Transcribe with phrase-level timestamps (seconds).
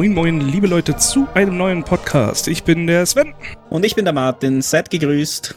[0.00, 2.48] Moin, moin, liebe Leute, zu einem neuen Podcast.
[2.48, 3.34] Ich bin der Sven.
[3.68, 4.62] Und ich bin der Martin.
[4.62, 5.54] Seid gegrüßt.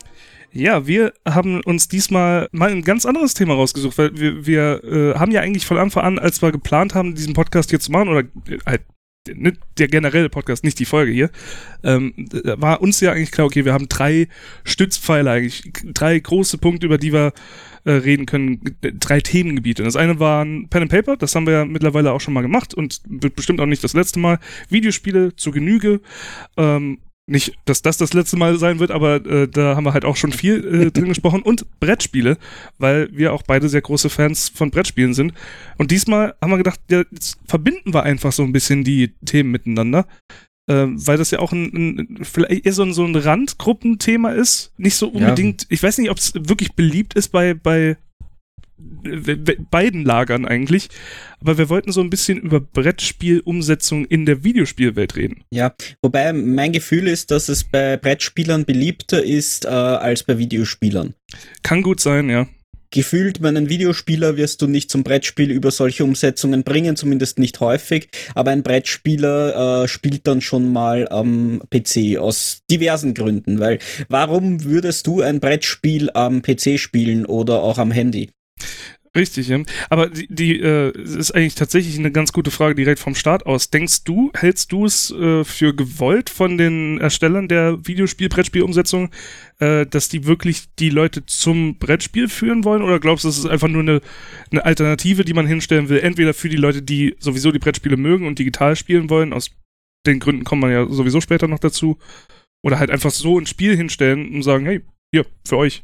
[0.52, 5.17] Ja, wir haben uns diesmal mal ein ganz anderes Thema rausgesucht, weil wir, wir äh,
[5.17, 8.09] haben ja eigentlich von Anfang an, als wir geplant haben, diesen Podcast hier zu machen,
[8.09, 8.19] oder
[8.49, 8.81] äh, halt
[9.77, 11.30] der generelle Podcast, nicht die Folge hier,
[11.85, 12.13] ähm,
[12.44, 14.27] war uns ja eigentlich klar, okay, wir haben drei
[14.66, 17.31] Stützpfeiler eigentlich, drei große Punkte, über die wir
[17.86, 19.84] äh, reden können, drei Themengebiete.
[19.84, 22.73] Das eine waren Pen and Paper, das haben wir ja mittlerweile auch schon mal gemacht
[22.73, 24.40] und wird bestimmt auch nicht das letzte Mal.
[24.70, 26.02] Videospiele zu Genüge,
[26.58, 30.03] ähm, nicht, dass das das letzte Mal sein wird, aber äh, da haben wir halt
[30.03, 31.42] auch schon viel äh, drin gesprochen.
[31.42, 32.38] Und Brettspiele,
[32.80, 35.34] weil wir auch beide sehr große Fans von Brettspielen sind.
[35.78, 39.52] Und diesmal haben wir gedacht, ja, jetzt verbinden wir einfach so ein bisschen die Themen
[39.52, 40.06] miteinander.
[40.67, 44.72] Äh, weil das ja auch ein, ein vielleicht eher so ein, so ein Randgruppenthema ist.
[44.78, 45.67] Nicht so unbedingt, ja.
[45.72, 47.97] ich weiß nicht, ob es wirklich beliebt ist bei, bei
[49.72, 50.89] beiden Lagern eigentlich.
[51.39, 55.44] Aber wir wollten so ein bisschen über Brettspielumsetzung in der Videospielwelt reden.
[55.52, 61.14] Ja, wobei mein Gefühl ist, dass es bei Brettspielern beliebter ist äh, als bei Videospielern.
[61.61, 62.47] Kann gut sein, ja.
[62.94, 68.08] Gefühlt, meinen Videospieler wirst du nicht zum Brettspiel über solche Umsetzungen bringen, zumindest nicht häufig.
[68.35, 73.59] Aber ein Brettspieler äh, spielt dann schon mal am PC aus diversen Gründen.
[73.59, 78.30] Weil warum würdest du ein Brettspiel am PC spielen oder auch am Handy?
[79.16, 79.61] Richtig, ja.
[79.89, 83.69] Aber die, die äh, ist eigentlich tatsächlich eine ganz gute Frage direkt vom Start aus.
[83.69, 89.11] Denkst du, hältst du es äh, für gewollt von den Erstellern der Videospiel-Brettspiel-Umsetzung,
[89.59, 92.81] äh, dass die wirklich die Leute zum Brettspiel führen wollen?
[92.81, 94.01] Oder glaubst du, es ist einfach nur eine,
[94.50, 96.00] eine Alternative, die man hinstellen will?
[96.00, 99.51] Entweder für die Leute, die sowieso die Brettspiele mögen und digital spielen wollen, aus
[100.07, 102.00] den Gründen kommt man ja sowieso später noch dazu,
[102.66, 104.81] oder halt einfach so ein Spiel hinstellen und sagen, hey,
[105.13, 105.84] hier, für euch.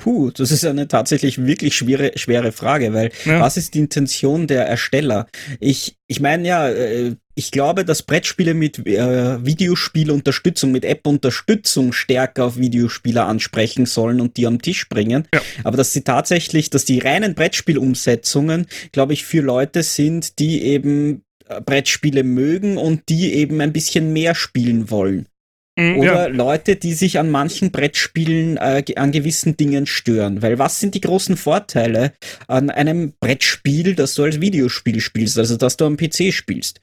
[0.00, 3.40] Puh, das ist eine tatsächlich wirklich schwere, schwere Frage, weil ja.
[3.40, 5.26] was ist die Intention der Ersteller?
[5.60, 12.46] Ich, ich meine ja, äh, ich glaube, dass Brettspiele mit äh, Videospielunterstützung, mit App-Unterstützung stärker
[12.46, 15.28] auf Videospieler ansprechen sollen und die am Tisch bringen.
[15.34, 15.42] Ja.
[15.64, 21.24] Aber dass sie tatsächlich, dass die reinen Brettspielumsetzungen, glaube ich, für Leute sind, die eben
[21.46, 25.26] äh, Brettspiele mögen und die eben ein bisschen mehr spielen wollen.
[25.76, 26.26] Mhm, Oder ja.
[26.26, 30.42] Leute, die sich an manchen Brettspielen äh, an gewissen Dingen stören.
[30.42, 32.12] Weil was sind die großen Vorteile
[32.48, 36.80] an einem Brettspiel, das du als Videospiel spielst, also dass du am PC spielst?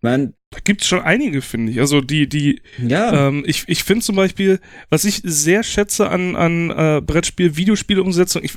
[0.00, 1.80] Man, da gibt es schon einige, finde ich.
[1.80, 3.28] Also die, die, ja.
[3.28, 8.44] Ähm, ich, ich finde zum Beispiel, was ich sehr schätze an, an äh, Brettspiel, Videospielumsetzung,
[8.44, 8.52] ich,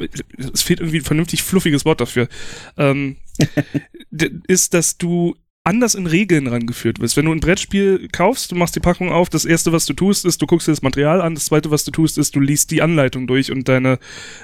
[0.54, 2.28] es fehlt irgendwie ein vernünftig fluffiges Wort dafür,
[2.76, 3.16] ähm,
[4.48, 5.38] ist, dass du
[5.68, 7.18] anders in Regeln rangeführt wirst.
[7.18, 10.24] Wenn du ein Brettspiel kaufst, du machst die Packung auf, das erste, was du tust,
[10.24, 12.72] ist, du guckst dir das Material an, das zweite, was du tust, ist, du liest
[12.72, 14.00] die Anleitung durch und deine,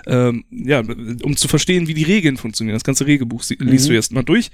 [0.05, 0.83] ähm, ja,
[1.23, 2.75] um zu verstehen, wie die Regeln funktionieren.
[2.75, 3.89] Das ganze Regelbuch liest mhm.
[3.89, 4.51] du erstmal durch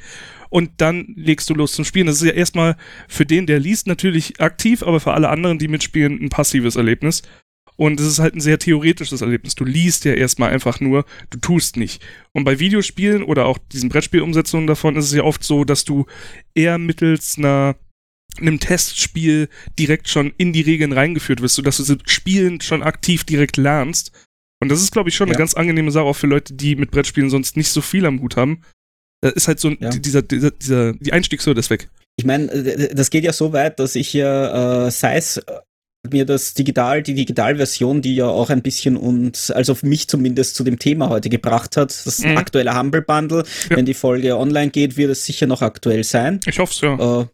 [0.49, 2.05] und dann legst du los zum Spielen.
[2.05, 5.67] Das ist ja erstmal für den, der liest, natürlich aktiv, aber für alle anderen, die
[5.67, 7.23] mitspielen, ein passives Erlebnis.
[7.79, 9.55] Und es ist halt ein sehr theoretisches Erlebnis.
[9.55, 12.05] Du liest ja erstmal einfach nur, du tust nicht.
[12.33, 16.05] Und bei Videospielen oder auch diesen Brettspielumsetzungen davon ist es ja oft so, dass du
[16.53, 17.77] eher mittels einer
[18.37, 19.47] einem Testspiel
[19.79, 24.11] direkt schon in die Regeln reingeführt wirst, sodass du spielend schon aktiv direkt lernst.
[24.61, 25.33] Und das ist, glaube ich, schon ja.
[25.33, 28.19] eine ganz angenehme Sache auch für Leute, die mit Brettspielen sonst nicht so viel am
[28.19, 28.61] Hut haben.
[29.21, 29.89] Da ist halt so ja.
[29.89, 31.89] dieser, dieser, dieser, die Einstiegshürde ist weg.
[32.17, 32.47] Ich meine,
[32.93, 35.41] das geht ja so weit, dass ich ja, äh, sei es
[36.09, 40.63] mir das Digital, die Digitalversion, die ja auch ein bisschen uns, also mich zumindest zu
[40.63, 42.37] dem Thema heute gebracht hat, das mhm.
[42.37, 43.43] aktuelle Humble Bundle.
[43.69, 43.75] Ja.
[43.75, 46.39] Wenn die Folge online geht, wird es sicher noch aktuell sein.
[46.45, 47.21] Ich hoffe es, ja.
[47.21, 47.25] Äh,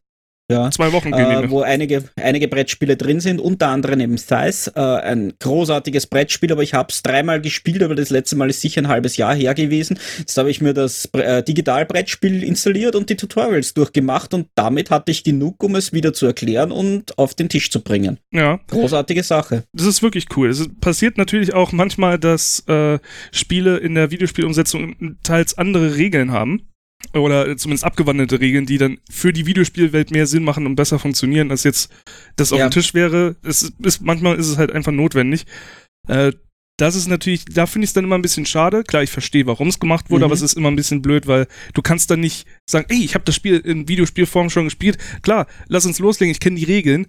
[0.52, 4.80] ja, Zwei Wochen äh, wo einige, einige Brettspiele drin sind, unter anderem eben Thice, äh,
[4.80, 8.82] ein großartiges Brettspiel, aber ich habe es dreimal gespielt, aber das letzte Mal ist sicher
[8.82, 9.98] ein halbes Jahr her gewesen.
[10.20, 15.12] Jetzt habe ich mir das äh, Digital-Brettspiel installiert und die Tutorials durchgemacht und damit hatte
[15.12, 18.20] ich genug, um es wieder zu erklären und auf den Tisch zu bringen.
[18.32, 18.60] Ja.
[18.68, 19.64] Großartige Sache.
[19.74, 20.50] Das ist wirklich cool.
[20.50, 23.00] Es passiert natürlich auch manchmal, dass äh,
[23.32, 26.68] Spiele in der Videospielumsetzung teils andere Regeln haben
[27.14, 31.52] oder zumindest abgewandelte Regeln, die dann für die Videospielwelt mehr Sinn machen und besser funktionieren,
[31.52, 31.92] als jetzt
[32.36, 32.68] das auf ja.
[32.68, 33.36] dem Tisch wäre.
[33.44, 35.46] Es ist, manchmal ist es halt einfach notwendig.
[36.08, 36.34] Äh,
[36.78, 38.84] das ist natürlich, da finde ich es dann immer ein bisschen schade.
[38.84, 40.26] Klar, ich verstehe, warum es gemacht wurde, mhm.
[40.26, 43.16] aber es ist immer ein bisschen blöd, weil du kannst dann nicht sagen, ey, ich
[43.16, 44.98] habe das Spiel in Videospielform schon gespielt.
[45.22, 47.08] Klar, lass uns loslegen, ich kenne die Regeln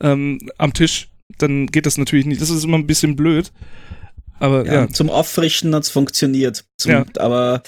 [0.00, 1.08] ähm, am Tisch.
[1.38, 2.40] Dann geht das natürlich nicht.
[2.40, 3.52] Das ist immer ein bisschen blöd.
[4.38, 4.88] Aber ja, ja.
[4.88, 6.64] zum Auffrischen hat's funktioniert.
[6.84, 7.04] Ja.
[7.18, 7.62] Aber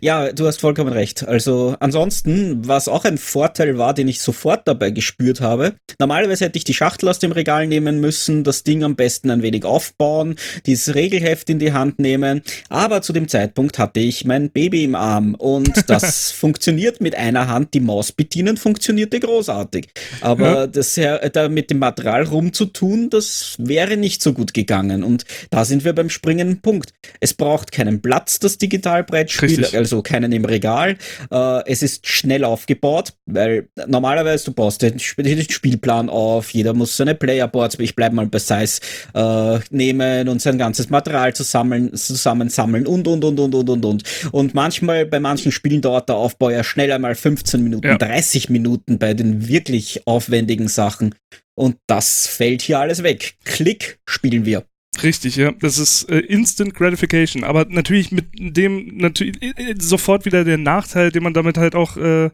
[0.00, 1.26] ja, du hast vollkommen recht.
[1.26, 6.58] Also ansonsten, was auch ein Vorteil war, den ich sofort dabei gespürt habe, normalerweise hätte
[6.58, 10.36] ich die Schachtel aus dem Regal nehmen müssen, das Ding am besten ein wenig aufbauen,
[10.66, 14.96] dieses Regelheft in die Hand nehmen, aber zu dem Zeitpunkt hatte ich mein Baby im
[14.96, 19.88] Arm und das funktioniert mit einer Hand, die Maus bedienen funktionierte großartig.
[20.20, 20.66] Aber ja.
[20.66, 20.98] das
[21.32, 25.92] da mit dem Material rumzutun, das wäre nicht so gut gegangen und da sind wir
[25.92, 26.92] beim springenden Punkt.
[27.20, 30.96] Es braucht keinen Platz Platz, das Digitalbrettspiel, also keinen im Regal.
[31.30, 36.96] Äh, es ist schnell aufgebaut, weil normalerweise du baust den, den Spielplan auf, jeder muss
[36.96, 38.80] seine Playerboards, ich bleibe mal bei Size,
[39.14, 44.02] äh, nehmen und sein ganzes Material zusammen, zusammensammeln und, und, und, und, und, und, und.
[44.32, 47.98] Und manchmal, bei manchen Spielen dauert der Aufbau ja schnell einmal 15 Minuten, ja.
[47.98, 51.14] 30 Minuten bei den wirklich aufwendigen Sachen.
[51.54, 53.34] Und das fällt hier alles weg.
[53.44, 54.64] Klick, spielen wir.
[55.00, 55.52] Richtig, ja.
[55.52, 57.44] Das ist äh, Instant Gratification.
[57.44, 61.74] Aber natürlich mit dem natürlich äh, äh, sofort wieder der Nachteil, den man damit halt
[61.74, 62.26] auch äh,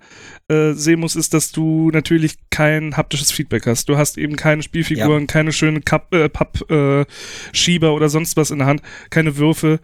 [0.49, 3.89] äh, sehen muss, ist, dass du natürlich kein haptisches Feedback hast.
[3.89, 5.27] Du hast eben keine Spielfiguren, ja.
[5.27, 9.79] keine schönen äh, Pappschieber oder sonst was in der Hand, keine Würfe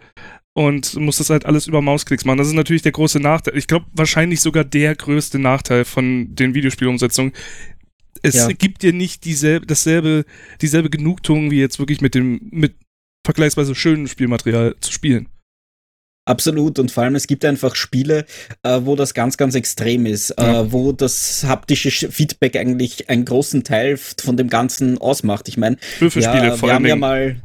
[0.57, 2.37] und musst das halt alles über Mausklicks machen.
[2.37, 3.57] Das ist natürlich der große Nachteil.
[3.57, 7.33] Ich glaube, wahrscheinlich sogar der größte Nachteil von den Videospielumsetzungen
[8.25, 8.47] es ja.
[8.47, 10.25] gibt dir nicht dieselbe, dasselbe,
[10.61, 12.75] dieselbe Genugtuung wie jetzt wirklich mit dem, mit
[13.25, 15.29] vergleichsweise schönem Spielmaterial zu spielen.
[16.27, 18.25] Absolut und vor allem es gibt einfach Spiele,
[18.63, 20.61] äh, wo das ganz, ganz extrem ist, äh, ja.
[20.61, 25.47] äh, wo das haptische Feedback eigentlich einen großen Teil von dem Ganzen ausmacht.
[25.47, 27.37] Ich meine, Würfelspiele ja, vor wir haben ja mal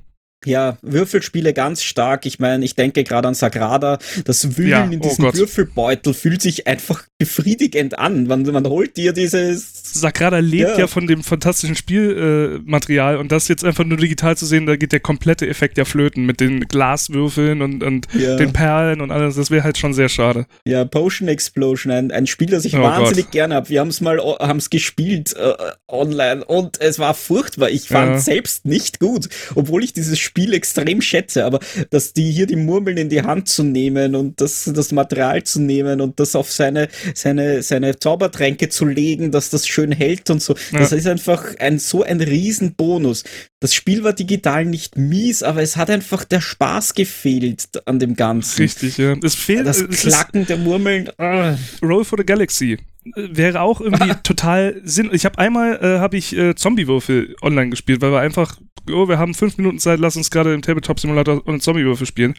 [0.46, 2.24] ja, Würfelspiele ganz stark.
[2.24, 3.98] Ich meine, ich denke gerade an Sagrada.
[4.24, 8.26] Das Wühlen ja, in oh diesem oh Würfelbeutel fühlt sich einfach befriedigend an.
[8.26, 9.92] Man, man holt dir dieses.
[9.92, 14.38] Sagrada lebt ja, ja von dem fantastischen Spielmaterial äh, und das jetzt einfach nur digital
[14.38, 18.36] zu sehen, da geht der komplette Effekt ja flöten mit den Glaswürfeln und, und ja.
[18.36, 19.36] den Perlen und alles.
[19.36, 20.46] Das wäre halt schon sehr schade.
[20.64, 23.32] Ja, Potion Explosion, ein, ein Spiel, das ich oh wahnsinnig Gott.
[23.32, 23.68] gerne habe.
[23.68, 25.52] Wir haben es mal haben's gespielt äh,
[25.88, 27.68] online und es war furchtbar.
[27.68, 28.18] Ich fand ja.
[28.18, 31.44] selbst nicht gut, obwohl ich dieses Spiel extrem schätze.
[31.44, 35.42] Aber dass die hier die Murmeln in die Hand zu nehmen und das, das Material
[35.42, 40.30] zu nehmen und das auf seine seine, seine Zaubertränke zu legen, dass das schön hält
[40.30, 40.54] und so.
[40.72, 40.80] Ja.
[40.80, 43.24] Das ist einfach ein, so ein Riesenbonus.
[43.60, 48.16] Das Spiel war digital nicht mies, aber es hat einfach der Spaß gefehlt an dem
[48.16, 48.62] Ganzen.
[48.62, 49.16] Richtig, ja.
[49.22, 51.10] Es fehlt das Klacken der Murmeln.
[51.18, 51.56] Ah.
[51.82, 55.10] Roll for the Galaxy wäre auch irgendwie total Sinn.
[55.12, 58.58] Ich habe einmal äh, habe ich äh, Zombie-Würfel online gespielt, weil wir einfach,
[58.90, 62.34] oh, wir haben fünf Minuten Zeit, lass uns gerade im Tabletop Simulator und Zombie-Würfel spielen.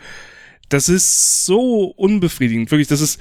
[0.70, 2.88] Das ist so unbefriedigend, wirklich.
[2.88, 3.20] Das ist,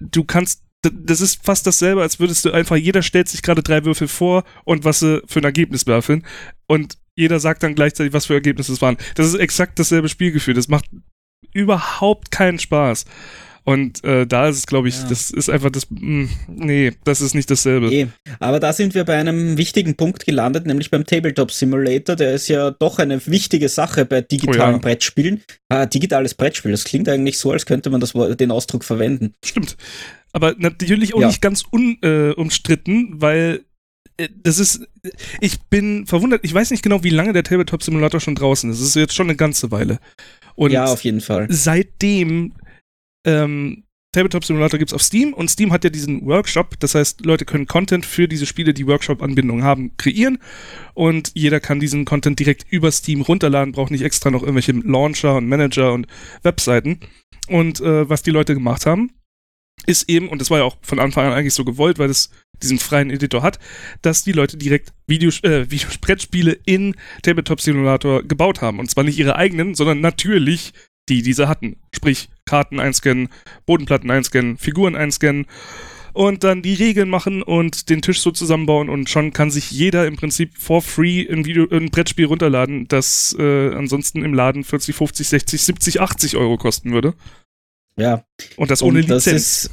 [0.00, 3.84] du kannst das ist fast dasselbe, als würdest du einfach, jeder stellt sich gerade drei
[3.84, 6.24] Würfel vor und was sie für ein Ergebnis würfeln.
[6.66, 8.96] Und jeder sagt dann gleichzeitig, was für Ergebnisse es waren.
[9.14, 10.54] Das ist exakt dasselbe Spielgefühl.
[10.54, 10.86] Das macht
[11.52, 13.04] überhaupt keinen Spaß.
[13.64, 15.06] Und äh, da ist es, glaube ich, ja.
[15.08, 17.88] das ist einfach das, mh, hm, nee, das ist nicht dasselbe.
[17.88, 18.08] Nee.
[18.38, 22.16] Aber da sind wir bei einem wichtigen Punkt gelandet, nämlich beim Tabletop Simulator.
[22.16, 24.82] Der ist ja doch eine wichtige Sache bei digitalen oh ja.
[24.82, 25.42] Brettspielen.
[25.68, 29.34] Ah, digitales Brettspiel, das klingt eigentlich so, als könnte man das, den Ausdruck verwenden.
[29.44, 29.76] Stimmt.
[30.32, 31.26] Aber natürlich auch ja.
[31.26, 33.64] nicht ganz unumstritten, äh, weil
[34.16, 34.86] äh, das ist,
[35.40, 38.80] ich bin verwundert, ich weiß nicht genau, wie lange der Tabletop Simulator schon draußen ist.
[38.80, 39.98] Das ist jetzt schon eine ganze Weile.
[40.54, 41.46] Und ja, auf jeden Fall.
[41.50, 42.52] Seitdem
[43.26, 47.24] ähm, Tabletop Simulator gibt es auf Steam und Steam hat ja diesen Workshop, das heißt,
[47.24, 50.38] Leute können Content für diese Spiele, die Workshop-Anbindungen haben, kreieren
[50.94, 55.36] und jeder kann diesen Content direkt über Steam runterladen, braucht nicht extra noch irgendwelche Launcher
[55.36, 56.08] und Manager und
[56.42, 56.98] Webseiten.
[57.46, 59.12] Und äh, was die Leute gemacht haben,
[59.86, 62.30] ist eben, und das war ja auch von Anfang an eigentlich so gewollt, weil es
[62.62, 63.58] diesen freien Editor hat,
[64.02, 68.78] dass die Leute direkt Videos, äh, Videosprettspiele in Tabletop Simulator gebaut haben.
[68.78, 70.72] Und zwar nicht ihre eigenen, sondern natürlich
[71.08, 71.76] die diese hatten.
[71.94, 73.28] Sprich, Karten einscannen,
[73.66, 75.46] Bodenplatten einscannen, Figuren einscannen
[76.12, 80.06] und dann die Regeln machen und den Tisch so zusammenbauen und schon kann sich jeder
[80.06, 84.94] im Prinzip for free ein, Video, ein Brettspiel runterladen, das äh, ansonsten im Laden 40,
[84.94, 87.14] 50, 60, 70, 80 Euro kosten würde.
[88.00, 88.24] Ja.
[88.56, 89.24] Und das ohne und Lizenz.
[89.24, 89.70] Das ist,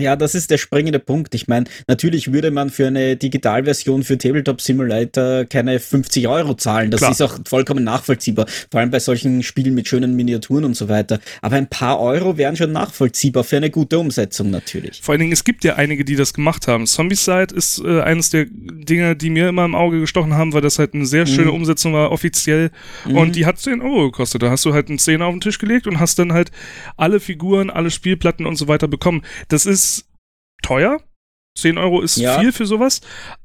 [0.00, 1.34] ja, das ist der springende Punkt.
[1.34, 6.90] Ich meine, natürlich würde man für eine Digitalversion für Tabletop Simulator keine 50 Euro zahlen.
[6.90, 7.10] Das Klar.
[7.12, 8.46] ist auch vollkommen nachvollziehbar.
[8.70, 11.20] Vor allem bei solchen Spielen mit schönen Miniaturen und so weiter.
[11.42, 15.00] Aber ein paar Euro wären schon nachvollziehbar für eine gute Umsetzung natürlich.
[15.02, 16.86] Vor allen Dingen, es gibt ja einige, die das gemacht haben.
[16.86, 20.78] Zombicide ist äh, eines der Dinge, die mir immer im Auge gestochen haben, weil das
[20.78, 21.56] halt eine sehr schöne mhm.
[21.56, 22.70] Umsetzung war, offiziell.
[23.06, 23.16] Mhm.
[23.16, 24.42] Und die hat 10 Euro gekostet.
[24.42, 26.50] Da hast du halt einen Zehner auf den Tisch gelegt und hast dann halt
[26.96, 29.22] alle Figuren, alle Spielplatten und so weiter bekommen.
[29.48, 29.83] Das ist
[30.62, 31.00] teuer,
[31.56, 32.38] 10 Euro ist ja.
[32.40, 33.00] viel für sowas,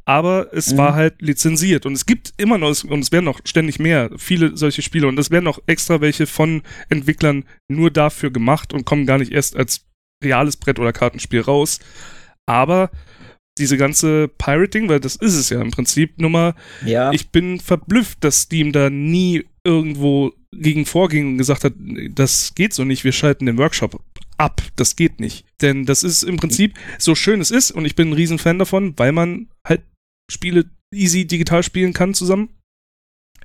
[0.05, 0.77] aber es mhm.
[0.77, 4.58] war halt lizenziert und es gibt immer noch, und es werden noch ständig mehr, viele
[4.58, 9.05] solche Spiele und es werden noch extra welche von Entwicklern nur dafür gemacht und kommen
[9.05, 9.86] gar nicht erst als
[10.24, 11.79] reales Brett- oder Kartenspiel raus.
[12.48, 12.89] Aber
[13.60, 16.55] diese ganze Pirating, weil das ist es ja im Prinzip, Nummer,
[16.86, 17.12] ja.
[17.12, 21.74] ich bin verblüfft, dass Steam da nie irgendwo gegen vorging und gesagt hat,
[22.12, 24.01] das geht so nicht, wir schalten den Workshop
[24.39, 25.46] ab, das geht nicht.
[25.62, 28.98] Denn das ist im Prinzip, so schön es ist, und ich bin ein Riesenfan davon,
[28.98, 29.84] weil man halt
[30.31, 32.50] Spiele easy digital spielen kann zusammen,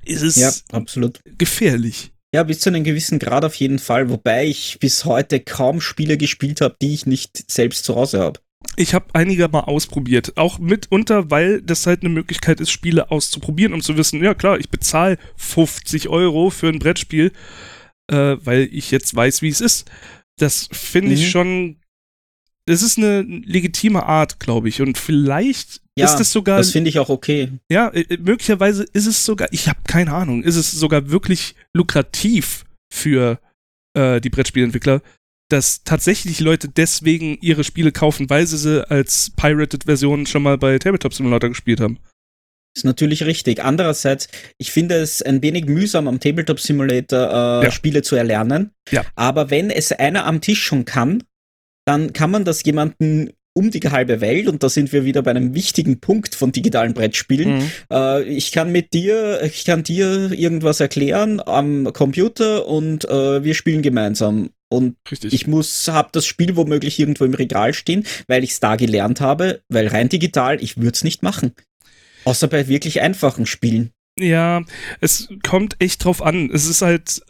[0.03, 1.19] ist es ja, absolut.
[1.37, 2.11] gefährlich.
[2.33, 6.17] Ja, bis zu einem gewissen Grad auf jeden Fall, wobei ich bis heute kaum Spiele
[6.17, 8.39] gespielt habe, die ich nicht selbst zu Hause habe.
[8.77, 13.73] Ich habe einige mal ausprobiert, auch mitunter, weil das halt eine Möglichkeit ist, Spiele auszuprobieren,
[13.73, 17.31] um zu wissen, ja klar, ich bezahle 50 Euro für ein Brettspiel,
[18.11, 19.89] äh, weil ich jetzt weiß, wie es ist.
[20.37, 21.29] Das finde ich mhm.
[21.29, 21.75] schon,
[22.65, 24.81] das ist eine legitime Art, glaube ich.
[24.81, 26.57] Und vielleicht ja, ist es sogar.
[26.57, 27.51] Das finde ich auch okay.
[27.71, 31.55] Ja, äh, äh, möglicherweise ist es sogar, ich habe keine Ahnung, ist es sogar wirklich
[31.73, 33.39] lukrativ für
[33.95, 35.01] äh, die Brettspielentwickler,
[35.49, 40.77] dass tatsächlich Leute deswegen ihre Spiele kaufen, weil sie sie als Pirated-Version schon mal bei
[40.79, 41.99] Tabletop Simulator gespielt haben.
[42.75, 43.63] Ist natürlich richtig.
[43.63, 44.27] Andererseits,
[44.57, 47.71] ich finde es ein wenig mühsam, am Tabletop Simulator äh, ja.
[47.71, 48.71] Spiele zu erlernen.
[48.91, 49.05] Ja.
[49.15, 51.23] Aber wenn es einer am Tisch schon kann,
[51.85, 55.31] dann kann man das jemanden um die halbe Welt und da sind wir wieder bei
[55.31, 57.59] einem wichtigen Punkt von digitalen Brettspielen.
[57.59, 57.71] Mhm.
[57.89, 63.53] Äh, ich kann mit dir, ich kann dir irgendwas erklären am Computer und äh, wir
[63.53, 64.49] spielen gemeinsam.
[64.67, 65.31] Und Richtig.
[65.31, 69.21] ich muss, habe das Spiel womöglich irgendwo im Regal stehen, weil ich es da gelernt
[69.21, 71.53] habe, weil rein digital, ich würde es nicht machen.
[72.25, 73.91] Außer bei wirklich einfachen Spielen.
[74.19, 74.63] Ja,
[75.01, 76.49] es kommt echt drauf an.
[76.51, 77.21] Es ist halt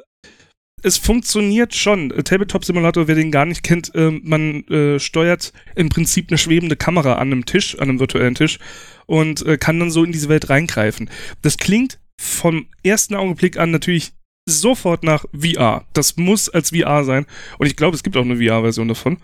[0.86, 2.10] es funktioniert schon.
[2.10, 6.76] Tabletop Simulator, wer den gar nicht kennt, äh, man äh, steuert im Prinzip eine schwebende
[6.76, 8.60] Kamera an einem Tisch, an einem virtuellen Tisch
[9.08, 11.10] und äh, kann dann so in diese Welt reingreifen.
[11.42, 14.14] Das klingt vom ersten Augenblick an natürlich
[14.48, 15.88] sofort nach VR.
[15.94, 17.26] Das muss als VR sein.
[17.58, 19.18] Und ich glaube, es gibt auch eine VR-Version davon.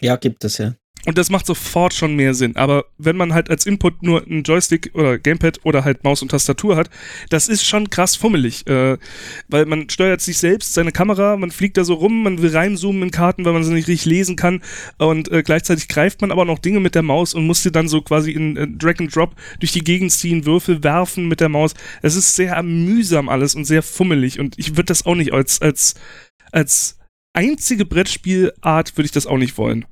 [0.00, 0.74] Ja, gibt es ja.
[1.08, 2.54] Und das macht sofort schon mehr Sinn.
[2.56, 6.28] Aber wenn man halt als Input nur einen Joystick oder Gamepad oder halt Maus und
[6.28, 6.90] Tastatur hat,
[7.30, 8.66] das ist schon krass fummelig.
[8.66, 8.98] Äh,
[9.48, 13.04] weil man steuert sich selbst, seine Kamera, man fliegt da so rum, man will reinzoomen
[13.04, 14.60] in Karten, weil man sie nicht richtig lesen kann.
[14.98, 17.88] Und äh, gleichzeitig greift man aber noch Dinge mit der Maus und muss sie dann
[17.88, 21.48] so quasi in äh, Drag and Drop durch die Gegend ziehen, Würfel werfen mit der
[21.48, 21.72] Maus.
[22.02, 24.40] Es ist sehr mühsam alles und sehr fummelig.
[24.40, 25.94] Und ich würde das auch nicht als, als,
[26.52, 26.98] als
[27.32, 29.86] einzige Brettspielart würde ich das auch nicht wollen.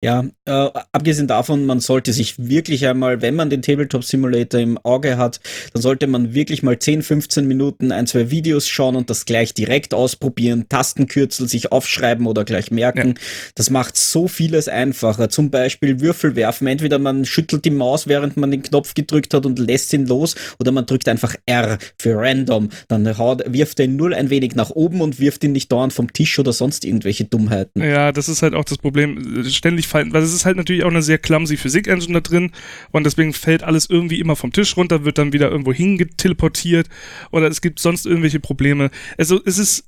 [0.00, 4.78] Ja, äh, abgesehen davon, man sollte sich wirklich einmal, wenn man den Tabletop Simulator im
[4.78, 5.40] Auge hat,
[5.72, 9.54] dann sollte man wirklich mal 10, 15 Minuten ein, zwei Videos schauen und das gleich
[9.54, 13.08] direkt ausprobieren, Tastenkürzel sich aufschreiben oder gleich merken.
[13.08, 13.22] Ja.
[13.56, 15.30] Das macht so vieles einfacher.
[15.30, 16.68] Zum Beispiel Würfel werfen.
[16.68, 20.36] Entweder man schüttelt die Maus, während man den Knopf gedrückt hat und lässt ihn los,
[20.60, 22.68] oder man drückt einfach R für random.
[22.86, 25.92] Dann haut, wirft er ihn nur ein wenig nach oben und wirft ihn nicht dauernd
[25.92, 27.82] vom Tisch oder sonst irgendwelche Dummheiten.
[27.82, 29.44] Ja, das ist halt auch das Problem.
[29.48, 32.52] Ständig fallen, weil es ist halt natürlich auch eine sehr clumsy Physik-Engine da drin
[32.90, 36.88] und deswegen fällt alles irgendwie immer vom Tisch runter, wird dann wieder irgendwo hingeteleportiert
[37.30, 38.90] oder es gibt sonst irgendwelche Probleme.
[39.16, 39.84] Also es ist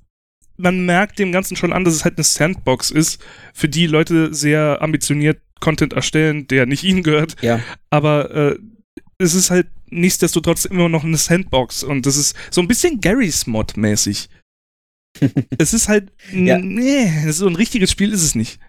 [0.56, 3.22] man merkt dem Ganzen schon an, dass es halt eine Sandbox ist,
[3.54, 7.36] für die Leute sehr ambitioniert Content erstellen, der nicht ihnen gehört.
[7.42, 7.60] Ja.
[7.90, 8.58] Aber äh,
[9.18, 13.46] es ist halt nichtsdestotrotz immer noch eine Sandbox und das ist so ein bisschen Garry's
[13.46, 14.28] Mod mäßig.
[15.58, 16.58] es ist halt, ja.
[16.58, 18.60] nee, so ein richtiges Spiel ist es nicht.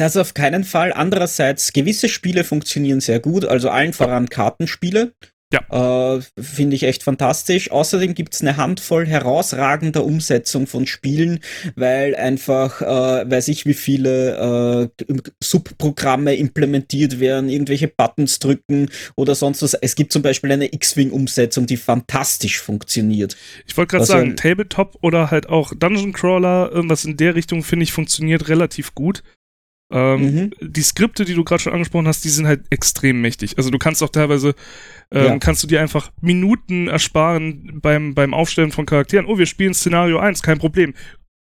[0.00, 0.92] Also auf keinen Fall.
[0.92, 5.12] Andererseits, gewisse Spiele funktionieren sehr gut, also allen voran Kartenspiele.
[5.54, 6.16] Ja.
[6.16, 7.70] Äh, Finde ich echt fantastisch.
[7.70, 11.40] Außerdem gibt es eine Handvoll herausragender Umsetzung von Spielen,
[11.76, 19.34] weil einfach, äh, weiß ich, wie viele äh, Subprogramme implementiert werden, irgendwelche Buttons drücken oder
[19.34, 19.74] sonst was.
[19.74, 23.36] Es gibt zum Beispiel eine X-Wing-Umsetzung, die fantastisch funktioniert.
[23.66, 27.62] Ich wollte gerade also, sagen, Tabletop oder halt auch Dungeon Crawler, irgendwas in der Richtung,
[27.62, 29.22] finde ich, funktioniert relativ gut.
[29.94, 30.50] Ähm, mhm.
[30.60, 33.56] Die Skripte, die du gerade schon angesprochen hast, die sind halt extrem mächtig.
[33.58, 34.56] Also du kannst auch teilweise,
[35.12, 35.38] ähm, ja.
[35.38, 39.26] kannst du dir einfach Minuten ersparen beim, beim Aufstellen von Charakteren.
[39.26, 40.94] Oh, wir spielen Szenario 1, kein Problem.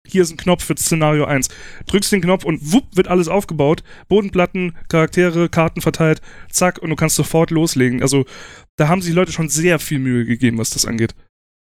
[0.07, 1.51] Hier ist ein Knopf für Szenario 1.
[1.89, 3.83] Drückst den Knopf und wupp, wird alles aufgebaut.
[4.09, 8.01] Bodenplatten, Charaktere, Karten verteilt, zack, und du kannst sofort loslegen.
[8.01, 8.25] Also
[8.77, 11.15] da haben sich Leute schon sehr viel Mühe gegeben, was das angeht.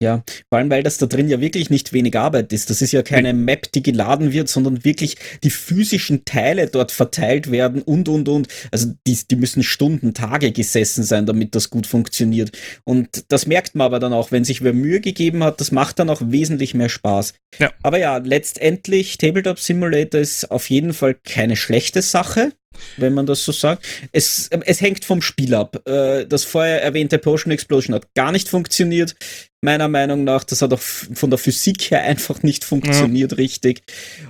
[0.02, 2.70] Ja, vor allem, weil das da drin ja wirklich nicht wenig Arbeit ist.
[2.70, 7.52] Das ist ja keine Map, die geladen wird, sondern wirklich die physischen Teile dort verteilt
[7.52, 8.48] werden und, und, und.
[8.72, 12.50] Also die, die müssen Stunden, Tage gesessen sein, damit das gut funktioniert.
[12.82, 16.00] Und das merkt man aber dann auch, wenn sich wer Mühe gegeben hat, das macht
[16.00, 17.34] dann auch wesentlich mehr Spaß.
[17.60, 17.70] Ja.
[17.84, 22.50] Aber ja, letztendlich, Tabletop Simulator ist auf jeden Fall keine schlechte Sache.
[22.96, 23.86] Wenn man das so sagt.
[24.12, 25.86] Es, es hängt vom Spiel ab.
[25.88, 29.14] Äh, das vorher erwähnte Potion Explosion hat gar nicht funktioniert.
[29.60, 33.36] Meiner Meinung nach, das hat auch von der Physik her einfach nicht funktioniert ja.
[33.36, 33.82] richtig.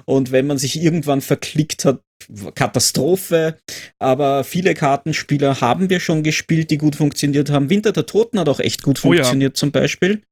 [0.04, 2.00] Und wenn man sich irgendwann verklickt hat,
[2.54, 3.58] Katastrophe.
[3.98, 7.70] Aber viele Kartenspieler haben wir schon gespielt, die gut funktioniert haben.
[7.70, 9.58] Winter der Toten hat auch echt gut funktioniert, oh ja.
[9.58, 10.22] zum Beispiel.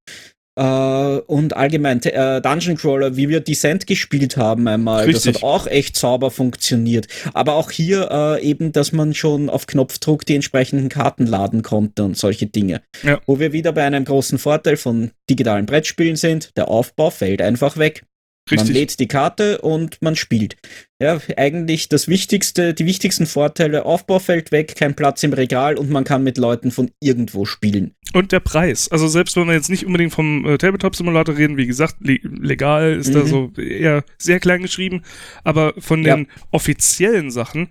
[0.60, 5.32] Uh, und allgemein uh, Dungeon Crawler, wie wir Descent gespielt haben einmal, Richtig.
[5.32, 7.06] das hat auch echt sauber funktioniert.
[7.32, 12.04] Aber auch hier uh, eben, dass man schon auf Knopfdruck die entsprechenden Karten laden konnte
[12.04, 12.82] und solche Dinge.
[13.02, 13.20] Ja.
[13.24, 17.78] Wo wir wieder bei einem großen Vorteil von digitalen Brettspielen sind, der Aufbau fällt einfach
[17.78, 18.02] weg.
[18.50, 18.68] Richtig.
[18.68, 20.56] Man lädt die Karte und man spielt.
[21.00, 25.90] Ja, eigentlich das Wichtigste, die wichtigsten Vorteile, Aufbau fällt weg, kein Platz im Regal und
[25.90, 27.94] man kann mit Leuten von irgendwo spielen.
[28.12, 28.88] Und der Preis.
[28.90, 32.98] Also selbst wenn wir jetzt nicht unbedingt vom äh, Tabletop-Simulator reden, wie gesagt, le legal
[32.98, 33.14] ist mhm.
[33.14, 35.02] da so eher sehr klein geschrieben,
[35.44, 36.26] aber von den ja.
[36.50, 37.68] offiziellen Sachen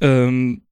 [0.00, 0.62] ähm,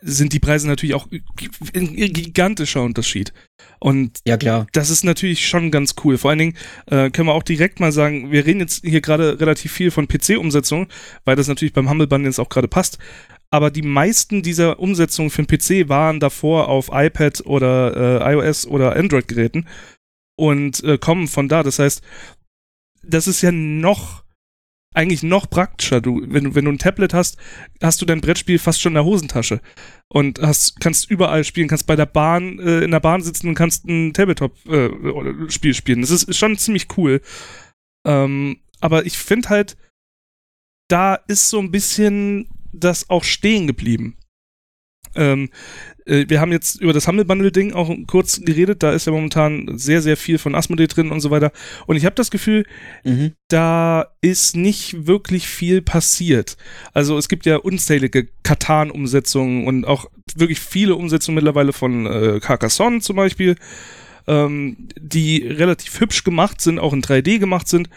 [0.00, 3.32] sind die Preise natürlich auch ein gigantischer Unterschied.
[3.80, 4.66] Und ja, klar.
[4.72, 6.18] das ist natürlich schon ganz cool.
[6.18, 9.40] Vor allen Dingen äh, können wir auch direkt mal sagen, wir reden jetzt hier gerade
[9.40, 10.88] relativ viel von PC-Umsetzungen,
[11.24, 12.98] weil das natürlich beim Humble Bundle jetzt auch gerade passt.
[13.50, 18.66] Aber die meisten dieser Umsetzungen für den PC waren davor auf iPad oder äh, iOS
[18.66, 19.68] oder Android-Geräten
[20.36, 21.62] und äh, kommen von da.
[21.62, 22.02] Das heißt,
[23.02, 24.23] das ist ja noch
[24.94, 26.00] eigentlich noch praktischer.
[26.00, 27.36] Du, wenn, du, wenn du ein Tablet hast,
[27.82, 29.60] hast du dein Brettspiel fast schon in der Hosentasche
[30.08, 33.54] und hast, kannst überall spielen, kannst bei der Bahn, äh, in der Bahn sitzen und
[33.54, 36.00] kannst ein Tabletop-Spiel äh, spielen.
[36.00, 37.20] Das ist, schon ziemlich cool.
[38.06, 39.76] Ähm, aber ich finde halt,
[40.88, 44.16] da ist so ein bisschen das auch stehen geblieben.
[45.14, 48.82] Ähm, äh, wir haben jetzt über das Humble Bundle Ding auch kurz geredet.
[48.82, 51.50] Da ist ja momentan sehr, sehr viel von Asmodee drin und so weiter.
[51.86, 52.64] Und ich habe das Gefühl,
[53.04, 53.32] mhm.
[53.48, 56.56] da ist nicht wirklich viel passiert.
[56.92, 63.00] Also es gibt ja unzählige Katan-Umsetzungen und auch wirklich viele Umsetzungen mittlerweile von äh, Carcassonne
[63.00, 63.56] zum Beispiel,
[64.26, 67.88] ähm, die relativ hübsch gemacht sind, auch in 3D gemacht sind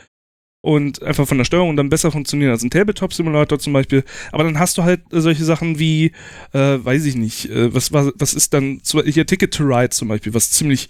[0.68, 4.04] und einfach von der Steuerung dann besser funktionieren als ein Tabletop-Simulator zum Beispiel.
[4.34, 6.12] Aber dann hast du halt äh, solche Sachen wie,
[6.52, 10.10] äh, weiß ich nicht, äh, was, was, was ist dann, hier Ticket to Ride zum
[10.10, 10.90] Beispiel, was ziemlich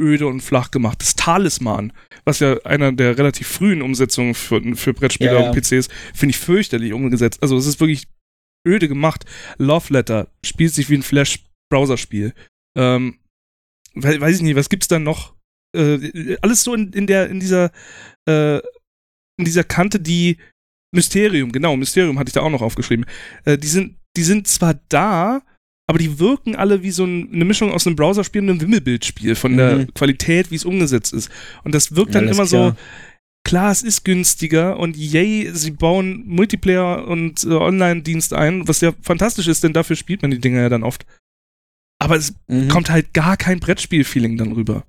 [0.00, 1.18] öde und flach gemacht ist.
[1.18, 1.92] Talisman,
[2.24, 5.50] was ja einer der relativ frühen Umsetzungen für, für Brettspiele ja, ja.
[5.50, 7.42] und PCs, finde ich fürchterlich umgesetzt.
[7.42, 8.06] Also es ist wirklich
[8.64, 9.24] öde gemacht.
[9.56, 12.34] Love Letter spielt sich wie ein Flash-Browser-Spiel.
[12.76, 13.18] Ähm,
[13.94, 15.34] weiß ich nicht, was gibt's da noch?
[15.76, 17.72] Äh, alles so in, in der, in dieser
[18.28, 18.60] äh,
[19.44, 20.38] dieser Kante, die
[20.94, 23.06] Mysterium, genau, Mysterium hatte ich da auch noch aufgeschrieben.
[23.44, 25.42] Äh, die, sind, die sind zwar da,
[25.86, 29.34] aber die wirken alle wie so ein, eine Mischung aus einem Browserspiel und einem Wimmelbildspiel
[29.34, 29.56] von mhm.
[29.56, 31.30] der Qualität, wie es umgesetzt ist.
[31.64, 32.70] Und das wirkt dann Alles immer klar.
[32.70, 32.76] so,
[33.44, 38.92] klar, es ist günstiger und yay, sie bauen Multiplayer und äh, Online-Dienst ein, was ja
[39.02, 41.06] fantastisch ist, denn dafür spielt man die Dinger ja dann oft.
[41.98, 42.68] Aber es mhm.
[42.68, 44.84] kommt halt gar kein Brettspiel-Feeling dann rüber.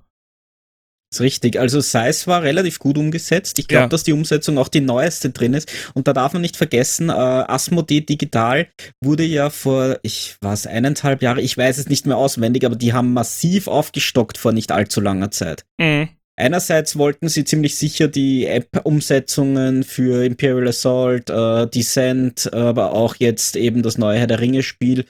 [1.10, 1.58] Das ist richtig.
[1.58, 3.58] Also Size war relativ gut umgesetzt.
[3.58, 3.88] Ich glaube, ja.
[3.88, 5.68] dass die Umsetzung auch die neueste drin ist.
[5.94, 8.68] Und da darf man nicht vergessen, äh, Asmodee Digital
[9.02, 12.92] wurde ja vor, ich weiß, eineinhalb Jahre, ich weiß es nicht mehr auswendig, aber die
[12.92, 15.64] haben massiv aufgestockt vor nicht allzu langer Zeit.
[15.78, 16.10] Mhm.
[16.36, 23.56] Einerseits wollten sie ziemlich sicher die App-Umsetzungen für Imperial Assault, äh, Descent, aber auch jetzt
[23.56, 25.04] eben das neue Herr der Ringe-Spiel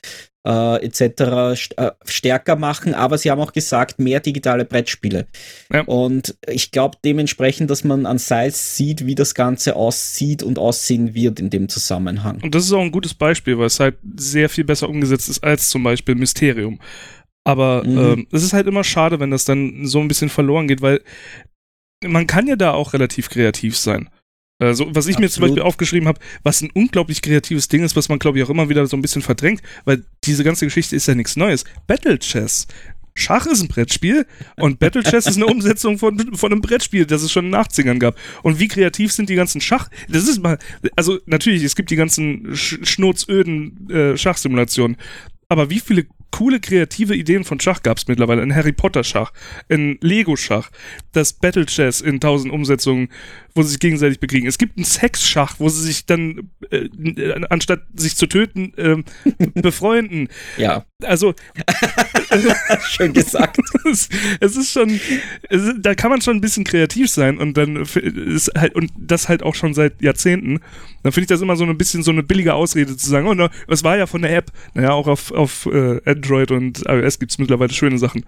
[0.46, 1.54] äh, etc.
[1.54, 5.26] St äh, stärker machen, aber sie haben auch gesagt, mehr digitale Brettspiele.
[5.72, 5.82] Ja.
[5.82, 11.14] Und ich glaube dementsprechend, dass man an Size sieht, wie das Ganze aussieht und aussehen
[11.14, 12.40] wird in dem Zusammenhang.
[12.42, 15.44] Und das ist auch ein gutes Beispiel, weil es halt sehr viel besser umgesetzt ist
[15.44, 16.80] als zum Beispiel Mysterium.
[17.44, 17.98] Aber mhm.
[17.98, 21.00] ähm, es ist halt immer schade, wenn das dann so ein bisschen verloren geht, weil
[22.04, 24.08] man kann ja da auch relativ kreativ sein.
[24.60, 25.20] Also, was ich Absolut.
[25.20, 28.44] mir zum Beispiel aufgeschrieben habe, was ein unglaublich kreatives Ding ist, was man, glaube ich,
[28.44, 31.64] auch immer wieder so ein bisschen verdrängt, weil diese ganze Geschichte ist ja nichts Neues.
[31.86, 32.66] Battle Chess.
[33.14, 37.22] Schach ist ein Brettspiel und Battle Chess ist eine Umsetzung von, von einem Brettspiel, das
[37.22, 38.16] es schon in den 80ern gab.
[38.42, 39.88] Und wie kreativ sind die ganzen Schach?
[40.08, 40.58] Das ist mal,
[40.94, 44.96] also natürlich, es gibt die ganzen sch schnurzöden äh, Schachsimulationen,
[45.48, 48.42] aber wie viele coole kreative Ideen von Schach gab es mittlerweile.
[48.42, 49.32] Ein Harry Potter Schach,
[49.68, 50.70] ein Lego Schach,
[51.12, 53.08] das Battle Chess in tausend Umsetzungen,
[53.54, 54.46] wo sie sich gegenseitig bekriegen.
[54.46, 56.88] Es gibt ein Sex-Schach, wo sie sich dann, äh,
[57.50, 59.02] anstatt sich zu töten, äh,
[59.60, 60.28] befreunden.
[60.56, 60.84] Ja.
[61.02, 61.34] Also.
[62.82, 63.58] Schön gesagt.
[63.90, 64.08] es,
[64.40, 65.00] es, ist schon,
[65.48, 69.28] es, da kann man schon ein bisschen kreativ sein und dann ist halt, und das
[69.28, 70.60] halt auch schon seit Jahrzehnten.
[71.02, 73.34] Dann finde ich das immer so ein bisschen so eine billige Ausrede zu sagen, oh,
[73.34, 74.52] na, es war ja von der App.
[74.74, 78.24] Naja, auch auf, auf äh, Android und iOS gibt es mittlerweile schöne Sachen.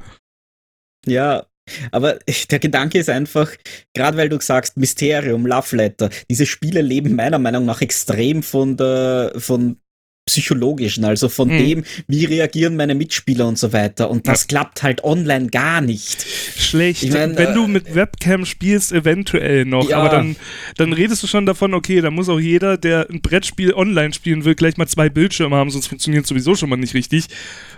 [1.06, 1.46] Ja,
[1.90, 2.18] aber
[2.50, 3.50] der Gedanke ist einfach,
[3.94, 8.76] gerade weil du sagst, Mysterium, Love Letter, diese Spiele leben meiner Meinung nach extrem von
[8.76, 9.76] der, von
[10.24, 11.58] psychologischen, also von mhm.
[11.58, 14.08] dem, wie reagieren meine Mitspieler und so weiter.
[14.08, 14.48] Und das ja.
[14.48, 16.24] klappt halt online gar nicht.
[16.56, 17.02] Schlecht.
[17.02, 19.98] Ich mein, Wenn äh, du mit Webcam spielst, eventuell noch, ja.
[19.98, 20.36] aber dann,
[20.76, 24.44] dann redest du schon davon, okay, da muss auch jeder, der ein Brettspiel online spielen
[24.44, 27.26] will, gleich mal zwei Bildschirme haben, sonst funktioniert sowieso schon mal nicht richtig.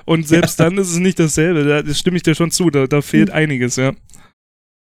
[0.05, 0.67] Und selbst ja.
[0.67, 3.29] dann ist es nicht dasselbe, da, das stimme ich dir schon zu, da, da fehlt
[3.29, 3.35] mhm.
[3.35, 3.93] einiges, ja.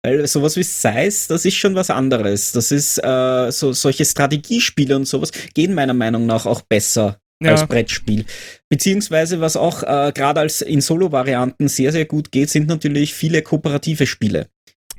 [0.05, 2.53] Weil sowas wie Size, das ist schon was anderes.
[2.53, 7.53] Das ist äh, so solche Strategiespiele und sowas gehen meiner Meinung nach auch besser ja.
[7.53, 8.25] als Brettspiel.
[8.69, 13.42] Beziehungsweise, was auch äh, gerade als in Solo-Varianten sehr, sehr gut geht, sind natürlich viele
[13.42, 14.49] kooperative Spiele.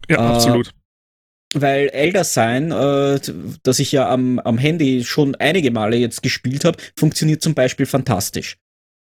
[0.09, 0.73] Ja, äh, absolut.
[1.53, 3.19] Weil Elder Sign, äh,
[3.63, 7.85] das ich ja am, am Handy schon einige Male jetzt gespielt habe, funktioniert zum Beispiel
[7.85, 8.57] fantastisch.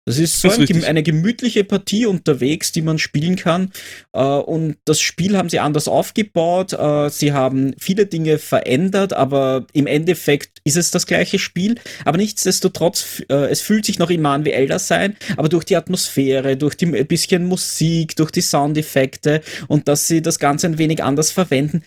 [0.06, 3.72] Das ist so das ist ein, eine gemütliche Partie unterwegs, die man spielen kann.
[4.14, 6.74] Äh, und das Spiel haben sie anders aufgebaut.
[6.74, 11.76] Äh, sie haben viele Dinge verändert, aber im Endeffekt ist es das gleiche Spiel.
[12.06, 15.76] Aber nichtsdestotrotz, äh, es fühlt sich noch immer an wie Elder sein, aber durch die
[15.76, 20.78] Atmosphäre, durch die ein bisschen Musik, durch die Soundeffekte und dass sie das Ganze ein
[20.78, 21.82] wenig anders verwenden,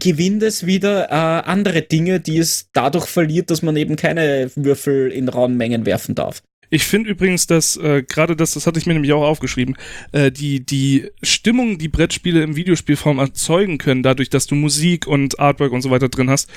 [0.00, 5.12] gewinnt es wieder äh, andere Dinge, die es dadurch verliert, dass man eben keine Würfel
[5.12, 6.42] in rauen Mengen werfen darf.
[6.70, 9.76] Ich finde übrigens, dass äh, gerade das, das hatte ich mir nämlich auch aufgeschrieben,
[10.12, 15.40] äh, die, die Stimmung, die Brettspiele im Videospielform erzeugen können, dadurch, dass du Musik und
[15.40, 16.48] Artwork und so weiter drin hast,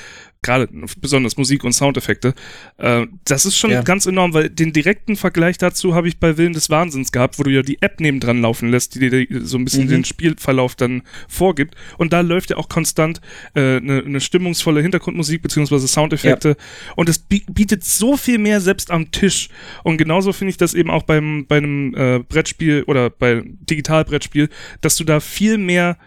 [0.44, 2.34] gerade besonders Musik und Soundeffekte,
[2.78, 3.82] äh, das ist schon ja.
[3.82, 7.44] ganz enorm, weil den direkten Vergleich dazu habe ich bei Willen des Wahnsinns gehabt, wo
[7.44, 9.90] du ja die App nebendran laufen lässt, die dir so ein bisschen mhm.
[9.90, 11.76] den Spielverlauf dann vorgibt.
[11.98, 13.22] Und da läuft ja auch konstant
[13.54, 16.50] eine äh, ne, ne stimmungsvolle Hintergrundmusik beziehungsweise Soundeffekte.
[16.50, 16.56] Ja.
[16.96, 19.50] Und es bietet so viel mehr selbst am Tisch.
[19.84, 24.50] Und genauso finde ich das eben auch beim, bei einem äh, Brettspiel oder bei Digitalbrettspiel,
[24.82, 25.98] dass du da viel mehr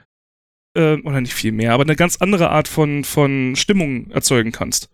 [0.76, 4.90] äh, oder nicht viel mehr, aber eine ganz andere Art von, von Stimmung erzeugen kannst.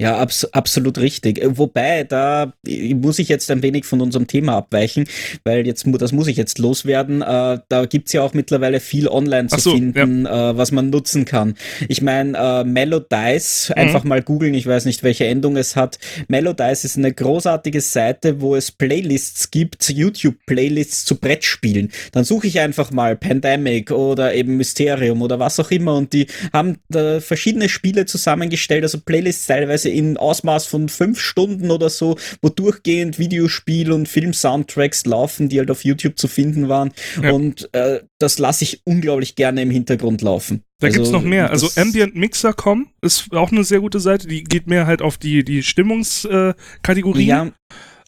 [0.00, 1.42] Ja, abs absolut richtig.
[1.42, 5.08] Äh, wobei, da muss ich jetzt ein wenig von unserem Thema abweichen,
[5.42, 7.20] weil jetzt, das muss ich jetzt loswerden.
[7.20, 10.50] Äh, da gibt's ja auch mittlerweile viel online zu so, finden, ja.
[10.50, 11.54] äh, was man nutzen kann.
[11.88, 13.82] Ich meine, äh, Melodice, mhm.
[13.82, 15.98] einfach mal googeln, ich weiß nicht, welche Endung es hat.
[16.28, 21.90] Melodice ist eine großartige Seite, wo es Playlists gibt, YouTube-Playlists zu Brettspielen.
[22.12, 26.28] Dann suche ich einfach mal Pandemic oder eben Mysterium oder was auch immer und die
[26.52, 31.90] haben da verschiedene Spiele zusammengestellt, also Playlists teilweise teilweise in Ausmaß von fünf Stunden oder
[31.90, 36.92] so, wo durchgehend Videospiel- und Film-Soundtracks laufen, die halt auf YouTube zu finden waren.
[37.22, 37.32] Ja.
[37.32, 40.62] Und äh, das lasse ich unglaublich gerne im Hintergrund laufen.
[40.80, 41.50] Da also, gibt's noch mehr.
[41.50, 44.28] Also AmbientMixer.com ist auch eine sehr gute Seite.
[44.28, 47.28] Die geht mehr halt auf die, die Stimmungskategorien.
[47.28, 47.52] Äh, ja.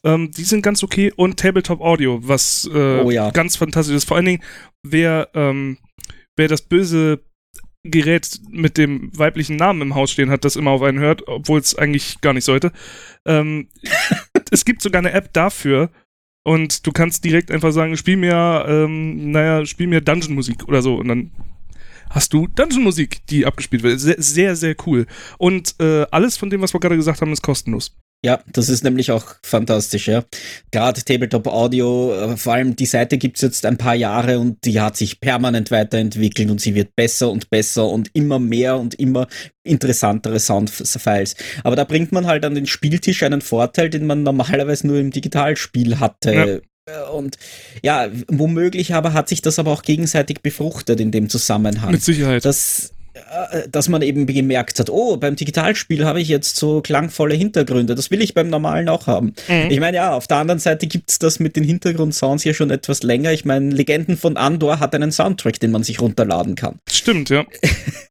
[0.03, 1.13] Ähm, die sind ganz okay.
[1.15, 3.31] Und Tabletop Audio, was äh, oh, ja.
[3.31, 4.05] ganz fantastisch ist.
[4.05, 4.43] Vor allen Dingen,
[4.83, 5.79] wer, ähm,
[6.37, 7.21] wer das böse
[7.83, 11.61] Gerät mit dem weiblichen Namen im Haus stehen hat, das immer auf einen hört, obwohl
[11.61, 12.73] es eigentlich gar nicht sollte.
[13.25, 13.69] Ähm,
[14.51, 15.91] es gibt sogar eine App dafür
[16.45, 20.97] und du kannst direkt einfach sagen, spiel mir, ähm, naja, spiel mir Dungeon-Musik oder so
[20.97, 21.33] und dann
[22.11, 24.01] hast du Dungeon-Musik, die abgespielt wird.
[24.01, 25.07] Sehr, sehr, sehr cool.
[25.39, 27.97] Und äh, alles von dem, was wir gerade gesagt haben, ist kostenlos.
[28.23, 30.25] Ja, das ist nämlich auch fantastisch, ja.
[30.71, 34.79] Gerade Tabletop Audio, äh, vor allem die Seite gibt's jetzt ein paar Jahre und die
[34.79, 39.27] hat sich permanent weiterentwickelt und sie wird besser und besser und immer mehr und immer
[39.65, 41.35] interessantere Soundfiles.
[41.65, 45.11] Aber da bringt man halt an den Spieltisch einen Vorteil, den man normalerweise nur im
[45.11, 46.35] Digitalspiel hatte.
[46.35, 46.45] Ja.
[46.45, 46.61] Äh,
[47.13, 47.39] und
[47.83, 51.93] ja, womöglich aber hat sich das aber auch gegenseitig befruchtet in dem Zusammenhang.
[51.93, 52.45] Mit Sicherheit.
[52.45, 52.93] Das
[53.71, 57.95] dass man eben gemerkt hat, oh, beim Digitalspiel habe ich jetzt so klangvolle Hintergründe.
[57.95, 59.35] Das will ich beim normalen auch haben.
[59.49, 59.71] Mhm.
[59.71, 62.71] Ich meine, ja, auf der anderen Seite gibt es das mit den Hintergrundsounds ja schon
[62.71, 63.33] etwas länger.
[63.33, 66.79] Ich meine, Legenden von Andor hat einen Soundtrack, den man sich runterladen kann.
[66.89, 67.45] Stimmt, ja.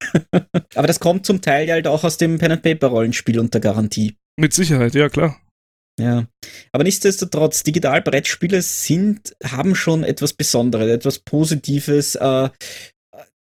[0.75, 4.15] Aber das kommt zum Teil halt auch aus dem Pen-and-Paper-Rollenspiel unter Garantie.
[4.37, 5.37] Mit Sicherheit, ja, klar.
[5.99, 6.27] Ja,
[6.71, 12.15] aber nichtsdestotrotz, Digital-Brettspiele sind, haben schon etwas Besonderes, etwas Positives.
[12.15, 12.49] Äh,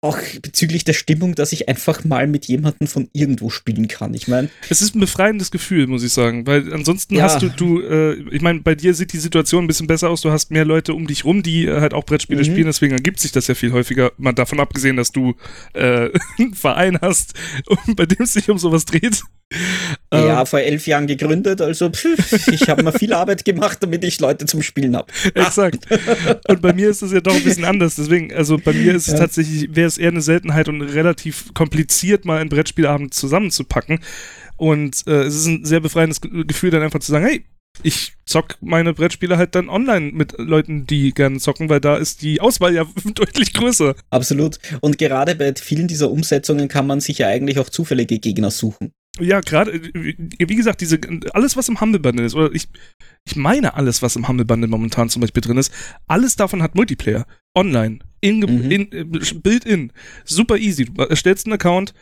[0.05, 4.15] auch bezüglich der Stimmung, dass ich einfach mal mit jemandem von irgendwo spielen kann.
[4.15, 4.51] Ich meine.
[4.69, 6.47] Es ist ein befreiendes Gefühl, muss ich sagen.
[6.47, 7.25] Weil ansonsten ja.
[7.25, 10.21] hast du, du, äh, ich meine, bei dir sieht die Situation ein bisschen besser aus.
[10.21, 12.45] Du hast mehr Leute um dich rum, die äh, halt auch Brettspiele mhm.
[12.45, 14.13] spielen, deswegen ergibt sich das ja viel häufiger.
[14.19, 15.35] Mal davon abgesehen, dass du
[15.73, 17.33] äh, einen Verein hast,
[17.97, 19.23] bei dem es sich um sowas dreht.
[20.13, 24.05] Ja, ähm, vor elf Jahren gegründet, also pff, ich habe mal viel Arbeit gemacht, damit
[24.05, 25.13] ich Leute zum Spielen habe.
[25.35, 25.87] Exakt.
[26.49, 27.97] Und bei mir ist es ja doch ein bisschen anders.
[27.97, 29.19] Deswegen, also bei mir ist es ja.
[29.21, 34.01] tatsächlich, wäre es eher eine Seltenheit und relativ kompliziert, mal einen Brettspielabend zusammenzupacken.
[34.57, 37.45] Und äh, es ist ein sehr befreiendes Gefühl, dann einfach zu sagen, hey,
[37.83, 42.23] ich zock meine Brettspiele halt dann online mit Leuten, die gerne zocken, weil da ist
[42.23, 43.95] die Auswahl ja deutlich größer.
[44.11, 44.59] Absolut.
[44.81, 48.93] Und gerade bei vielen dieser Umsetzungen kann man sich ja eigentlich auch zufällige Gegner suchen.
[49.21, 50.99] Ja, gerade, äh, wie gesagt, diese,
[51.33, 52.69] alles, was im Humble Bundle ist, oder ich,
[53.25, 55.73] ich meine alles, was im Humble Bundle momentan zum Beispiel drin ist,
[56.07, 57.27] alles davon hat Multiplayer.
[57.57, 58.01] Online.
[58.21, 58.71] In, mhm.
[58.71, 59.93] in, äh, Build-in.
[60.25, 60.87] Super easy.
[60.87, 61.95] Du erstellst einen Account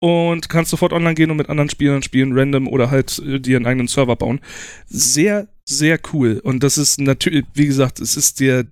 [0.00, 3.56] und kannst sofort online gehen und mit anderen Spielern spielen, random oder halt äh, dir
[3.56, 4.40] einen eigenen Server bauen.
[4.86, 6.40] Sehr, sehr cool.
[6.42, 8.66] Und das ist natürlich, wie gesagt, es ist der,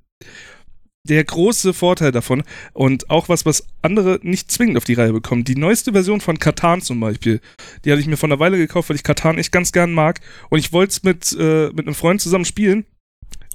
[1.09, 5.45] der große Vorteil davon und auch was, was andere nicht zwingend auf die Reihe bekommen.
[5.45, 7.41] Die neueste Version von Katan zum Beispiel,
[7.85, 10.21] die hatte ich mir vor einer Weile gekauft, weil ich Katan echt ganz gern mag
[10.51, 12.85] und ich wollte es mit, äh, mit einem Freund zusammen spielen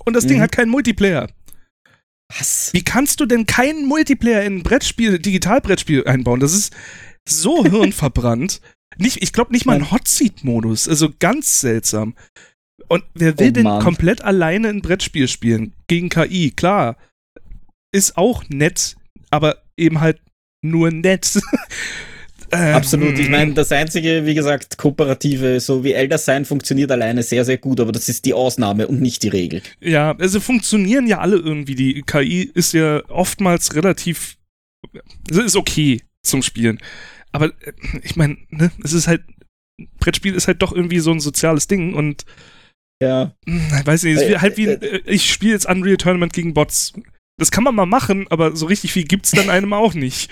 [0.05, 0.29] und das mhm.
[0.29, 1.29] Ding hat keinen Multiplayer.
[2.35, 2.71] Was?
[2.73, 6.39] Wie kannst du denn keinen Multiplayer in ein Brettspiel, Digitalbrettspiel einbauen?
[6.39, 6.73] Das ist
[7.29, 8.61] so hirnverbrannt.
[8.97, 10.87] nicht, ich glaube nicht mal ein Hotseat-Modus.
[10.87, 12.15] Also ganz seltsam.
[12.87, 15.73] Und wer will oh, denn komplett alleine ein Brettspiel spielen?
[15.87, 16.97] Gegen KI, klar
[17.95, 18.97] ist auch nett,
[19.31, 20.19] aber eben halt
[20.61, 21.39] nur nett.
[22.51, 23.17] ähm, Absolut.
[23.17, 27.57] Ich meine, das einzige, wie gesagt, kooperative, so wie Elder Sign funktioniert alleine sehr, sehr
[27.57, 29.61] gut, aber das ist die Ausnahme und nicht die Regel.
[29.79, 31.75] Ja, also funktionieren ja alle irgendwie.
[31.75, 34.35] Die KI ist ja oftmals relativ,
[35.29, 36.79] es ist okay zum Spielen.
[37.31, 39.23] Aber äh, ich meine, ne, es ist halt,
[39.99, 42.25] Brettspiel ist halt doch irgendwie so ein soziales Ding und
[43.01, 43.33] ja.
[43.45, 46.33] Hm, ich weiß nicht, es ist äh, halt wie, äh, ich spiele jetzt Unreal Tournament
[46.33, 46.93] gegen Bots.
[47.37, 50.29] Das kann man mal machen, aber so richtig viel gibt's dann einem auch nicht.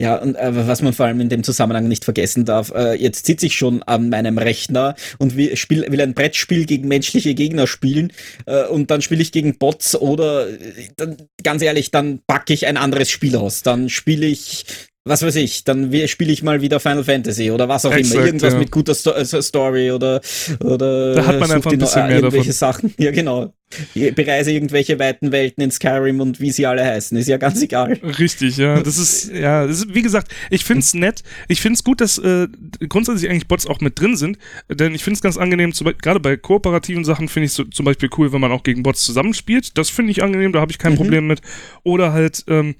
[0.00, 3.26] Ja, und äh, was man vor allem in dem Zusammenhang nicht vergessen darf, äh, jetzt
[3.26, 7.68] sitze ich schon an meinem Rechner und will, spiel, will ein Brettspiel gegen menschliche Gegner
[7.68, 8.12] spielen
[8.46, 12.66] äh, und dann spiele ich gegen Bots oder äh, dann, ganz ehrlich, dann packe ich
[12.66, 13.62] ein anderes Spiel aus.
[13.62, 14.66] Dann spiele ich
[15.06, 18.26] was weiß ich, dann spiele ich mal wieder Final Fantasy oder was auch Exakt, immer.
[18.26, 18.58] Irgendwas ja.
[18.58, 20.22] mit guter Sto äh, Story oder,
[20.60, 22.72] oder da hat man einfach ein bisschen mehr irgendwelche davon.
[22.72, 22.94] Sachen.
[23.04, 23.52] Ja, genau.
[23.94, 27.18] Bereise irgendwelche weiten Welten in Skyrim und wie sie alle heißen.
[27.18, 27.94] Ist ja ganz egal.
[28.18, 28.80] Richtig, ja.
[28.80, 31.22] Das ist, ja, das ist, wie gesagt, ich finde es nett.
[31.48, 32.46] Ich finde es gut, dass äh,
[32.88, 34.38] grundsätzlich eigentlich Bots auch mit drin sind,
[34.70, 37.84] denn ich finde es ganz angenehm, gerade bei kooperativen Sachen finde ich es so, zum
[37.84, 39.76] Beispiel cool, wenn man auch gegen Bots zusammenspielt.
[39.76, 40.98] Das finde ich angenehm, da habe ich kein mhm.
[40.98, 41.40] Problem mit.
[41.82, 42.76] Oder halt, ähm,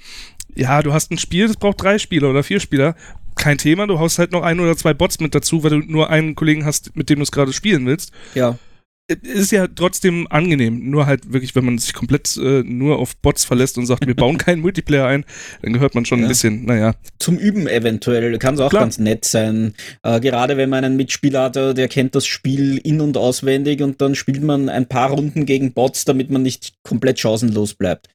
[0.57, 2.95] ja, du hast ein Spiel, das braucht drei Spieler oder vier Spieler.
[3.37, 6.11] Kein Thema, du haust halt noch ein oder zwei Bots mit dazu, weil du nur
[6.11, 8.13] einen Kollegen hast, mit dem du es gerade spielen willst.
[8.35, 8.59] Ja.
[9.07, 10.89] Ist ja trotzdem angenehm.
[10.89, 14.15] Nur halt wirklich, wenn man sich komplett äh, nur auf Bots verlässt und sagt, wir
[14.15, 15.27] bauen keinen Multiplayer ein,
[15.61, 16.25] dann gehört man schon ja.
[16.25, 16.95] ein bisschen, naja.
[17.19, 18.85] Zum Üben eventuell kann es auch Klar.
[18.85, 19.75] ganz nett sein.
[20.03, 23.83] Äh, gerade wenn man einen Mitspieler hat, äh, der kennt das Spiel in- und auswendig
[23.83, 28.09] und dann spielt man ein paar Runden gegen Bots, damit man nicht komplett chancenlos bleibt.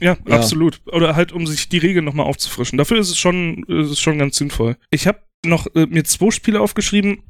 [0.00, 0.80] Ja, ja, absolut.
[0.86, 2.76] Oder halt, um sich die Regeln nochmal aufzufrischen.
[2.76, 4.76] Dafür ist es schon, ist es schon ganz sinnvoll.
[4.90, 7.22] Ich habe noch äh, mir zwei Spiele aufgeschrieben,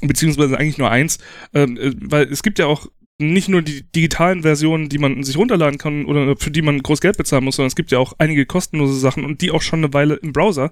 [0.00, 1.18] beziehungsweise eigentlich nur eins,
[1.54, 5.36] ähm, äh, weil es gibt ja auch nicht nur die digitalen Versionen, die man sich
[5.36, 8.14] runterladen kann oder für die man groß Geld bezahlen muss, sondern es gibt ja auch
[8.18, 10.70] einige kostenlose Sachen und die auch schon eine Weile im Browser.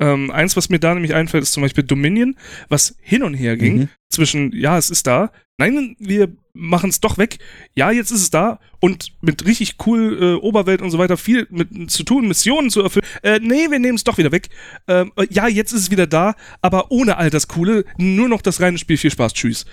[0.00, 2.36] Ähm, eins, was mir da nämlich einfällt, ist zum Beispiel Dominion,
[2.68, 3.88] was hin und her ging mhm.
[4.10, 7.38] zwischen, ja, es ist da, nein, wir machen es doch weg.
[7.74, 11.46] Ja, jetzt ist es da und mit richtig cool äh, Oberwelt und so weiter viel
[11.50, 13.06] mit zu tun, Missionen zu erfüllen.
[13.22, 14.48] Äh, nee, wir nehmen es doch wieder weg.
[14.88, 18.42] Ähm, äh, ja, jetzt ist es wieder da, aber ohne all das Coole, nur noch
[18.42, 18.96] das reine Spiel.
[18.96, 19.64] Viel Spaß, tschüss.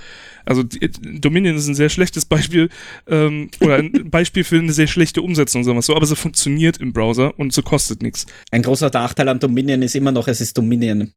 [0.46, 0.90] Also die,
[1.20, 2.70] Dominion ist ein sehr schlechtes Beispiel
[3.08, 6.78] ähm, oder ein Beispiel für eine sehr schlechte Umsetzung, sagen wir so, aber sie funktioniert
[6.78, 8.26] im Browser und so kostet nichts.
[8.52, 11.14] Ein großer Nachteil an Dominion ist immer noch, es ist Dominion.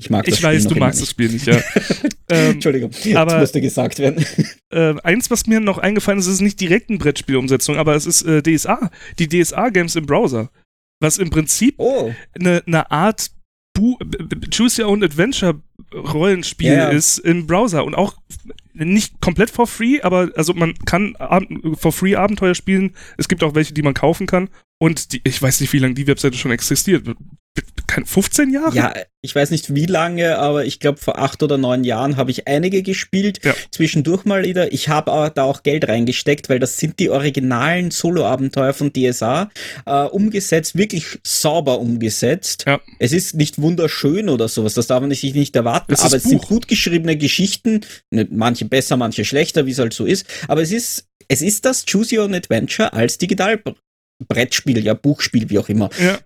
[0.00, 1.56] Ich mag das ich Spiel weiß, du magst das Spiel nicht, ja.
[2.30, 4.24] ähm, Entschuldigung, aber, das musste gesagt werden.
[4.70, 8.22] Äh, eins, was mir noch eingefallen ist, ist nicht direkt eine Brettspielumsetzung, aber es ist
[8.22, 8.90] äh, DSA.
[9.18, 10.50] Die DSA-Games im Browser.
[11.00, 12.12] Was im Prinzip oh.
[12.38, 13.30] eine, eine Art
[13.72, 13.96] Bu
[14.54, 15.60] Choose Your Own Adventure
[15.94, 16.88] Rollenspiel yeah.
[16.90, 18.14] ist im Browser und auch
[18.74, 21.16] nicht komplett for free, aber also man kann
[21.78, 22.94] for free Abenteuer spielen.
[23.16, 24.50] Es gibt auch welche, die man kaufen kann.
[24.78, 27.04] Und die, ich weiß nicht, wie lange die Webseite schon existiert.
[28.04, 28.76] 15 Jahre?
[28.76, 32.30] Ja, ich weiß nicht wie lange, aber ich glaube vor acht oder neun Jahren habe
[32.30, 33.40] ich einige gespielt.
[33.44, 33.54] Ja.
[33.72, 34.72] Zwischendurch mal wieder.
[34.72, 39.50] Ich habe da auch Geld reingesteckt, weil das sind die originalen Solo-Abenteuer von DSA.
[39.86, 42.64] Äh, umgesetzt, wirklich sauber umgesetzt.
[42.66, 42.80] Ja.
[43.00, 46.24] Es ist nicht wunderschön oder sowas, das darf man sich nicht erwarten, es aber es
[46.24, 46.30] Buch.
[46.30, 47.80] sind gut geschriebene Geschichten.
[48.10, 50.26] Ne, manche besser, manche schlechter, wie es halt so ist.
[50.46, 53.58] Aber es ist es ist das Choose Your Own Adventure als Digital
[54.26, 55.90] Brettspiel, ja, Buchspiel, wie auch immer.
[56.02, 56.18] Ja.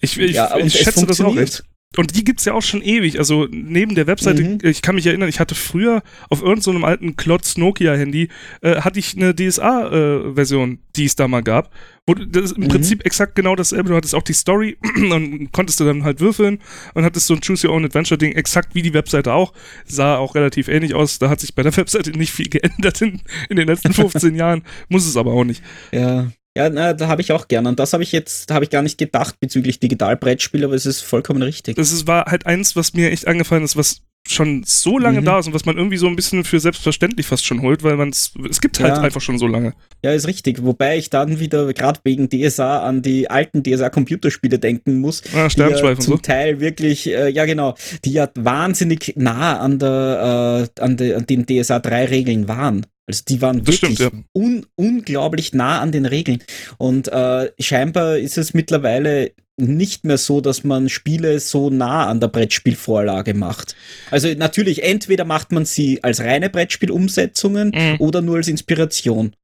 [0.00, 1.64] Ich, ich, ja, ich schätze das auch echt.
[1.96, 3.18] Und die gibt's ja auch schon ewig.
[3.18, 4.58] Also neben der Webseite, mhm.
[4.62, 8.28] ich kann mich erinnern, ich hatte früher auf irgendeinem so alten Klotz Nokia-Handy,
[8.62, 11.72] äh, hatte ich eine DSA-Version, äh, die es da mal gab.
[12.06, 12.68] Wo das im mhm.
[12.68, 13.88] Prinzip exakt genau dasselbe.
[13.88, 14.78] Du hattest auch die Story
[15.10, 16.60] und konntest du dann halt würfeln
[16.94, 19.52] und hattest so ein Choose Your Own Adventure-Ding, exakt wie die Webseite auch.
[19.84, 21.18] Sah auch relativ ähnlich aus.
[21.18, 24.62] Da hat sich bei der Webseite nicht viel geändert in, in den letzten 15 Jahren.
[24.88, 25.60] Muss es aber auch nicht.
[25.90, 26.30] Ja.
[26.56, 27.68] Ja, na, da habe ich auch gerne.
[27.68, 31.00] Und das habe ich jetzt, habe ich gar nicht gedacht bezüglich Digitalbrettspiel, aber es ist
[31.00, 31.76] vollkommen richtig.
[31.76, 35.24] Das ist, war halt eins, was mir echt angefallen ist, was schon so lange mhm.
[35.24, 37.96] da ist und was man irgendwie so ein bisschen für selbstverständlich fast schon holt, weil
[37.96, 39.02] man es, es gibt halt ja.
[39.02, 39.72] einfach schon so lange.
[40.04, 40.62] Ja, ist richtig.
[40.62, 45.22] Wobei ich dann wieder gerade wegen DSA an die alten DSA-Computerspiele denken muss.
[45.34, 46.16] Ah, die ja zum so.
[46.18, 51.26] Teil wirklich, äh, ja genau, die ja wahnsinnig nah an der, äh, an, de, an
[51.26, 52.86] den DSA 3 Regeln waren.
[53.10, 54.20] Also die waren das wirklich stimmt, ja.
[54.32, 56.42] un unglaublich nah an den Regeln.
[56.78, 62.20] Und äh, scheinbar ist es mittlerweile nicht mehr so, dass man Spiele so nah an
[62.20, 63.76] der Brettspielvorlage macht.
[64.10, 67.96] Also natürlich, entweder macht man sie als reine Brettspielumsetzungen mhm.
[67.98, 69.34] oder nur als Inspiration.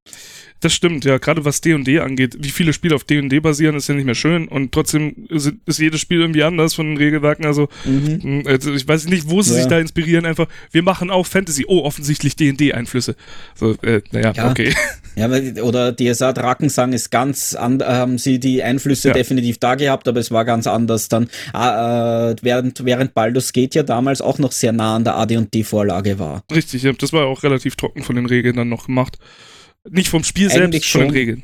[0.61, 1.18] Das stimmt, ja.
[1.18, 4.48] Gerade was D&D angeht, wie viele Spiele auf D&D basieren, ist ja nicht mehr schön.
[4.48, 7.44] Und trotzdem ist, ist jedes Spiel irgendwie anders von den Regelwerken.
[7.44, 8.42] Also, mhm.
[8.46, 9.59] also ich weiß nicht, wo sie ja.
[9.59, 10.24] sich da inspirieren.
[10.24, 11.66] Einfach, wir machen auch Fantasy.
[11.68, 13.16] Oh, offensichtlich D&D-Einflüsse.
[13.55, 14.50] So, äh, naja, ja.
[14.50, 14.74] okay.
[15.18, 15.31] Ja,
[15.62, 19.14] oder DSA Drakensang ist ganz an, haben sie die Einflüsse ja.
[19.14, 21.24] definitiv da gehabt, aber es war ganz anders dann.
[21.55, 26.44] Äh, während, während Baldur's Gate ja damals auch noch sehr nah an der AD&D-Vorlage war.
[26.55, 29.16] Richtig, ja, das war auch relativ trocken von den Regeln dann noch gemacht.
[29.88, 31.00] Nicht vom Spiel Eigentlich selbst, schon.
[31.02, 31.42] von den Regeln.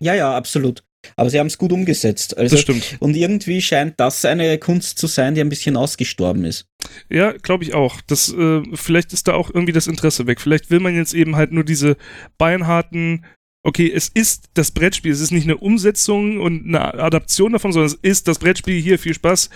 [0.00, 0.82] Ja, ja, absolut.
[1.14, 2.36] Aber sie haben es gut umgesetzt.
[2.36, 2.96] Also, das stimmt.
[2.98, 6.66] Und irgendwie scheint das eine Kunst zu sein, die ein bisschen ausgestorben ist.
[7.08, 8.00] Ja, glaube ich auch.
[8.06, 10.40] Das, äh, vielleicht ist da auch irgendwie das Interesse weg.
[10.40, 11.96] Vielleicht will man jetzt eben halt nur diese
[12.38, 13.24] beinharten,
[13.62, 17.86] okay, es ist das Brettspiel, es ist nicht eine Umsetzung und eine Adaption davon, sondern
[17.86, 19.50] es ist das Brettspiel hier, viel Spaß.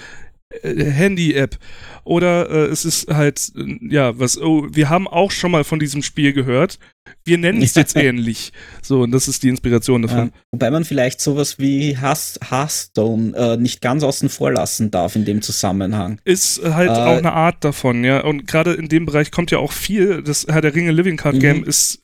[0.62, 1.58] Äh, Handy-App.
[2.04, 5.78] Oder äh, es ist halt, äh, ja, was, oh, wir haben auch schon mal von
[5.78, 6.78] diesem Spiel gehört.
[7.24, 8.52] Wir nennen es jetzt ähnlich.
[8.82, 10.26] So, und das ist die Inspiration davon.
[10.26, 15.24] Ja, wobei man vielleicht sowas wie Hearthstone äh, nicht ganz außen vor lassen darf in
[15.24, 16.20] dem Zusammenhang.
[16.24, 18.20] Ist halt auch eine Art davon, ja.
[18.20, 20.22] Und gerade in dem Bereich kommt ja auch viel.
[20.22, 21.64] Das Herr der Ringe Living Card Game mhm.
[21.64, 22.00] ist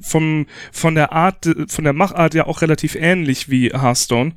[0.00, 4.32] vom, von der Art, von der Machart ja auch relativ ähnlich wie Hearthstone.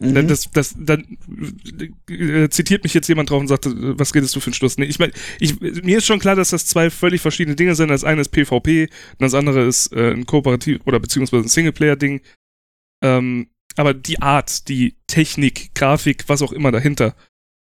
[0.00, 0.28] Mhm.
[0.28, 1.16] Das, das, dann
[2.10, 4.76] äh, zitiert mich jetzt jemand drauf und sagt, was redest du für einen Schluss?
[4.76, 7.88] Nee, ich meine, ich, mir ist schon klar, dass das zwei völlig verschiedene Dinge sind.
[7.88, 12.20] Das eine ist PvP und das andere ist äh, ein Kooperativ- oder beziehungsweise ein Singleplayer-Ding.
[13.02, 17.14] Ähm, aber die Art, die Technik, Grafik, was auch immer dahinter,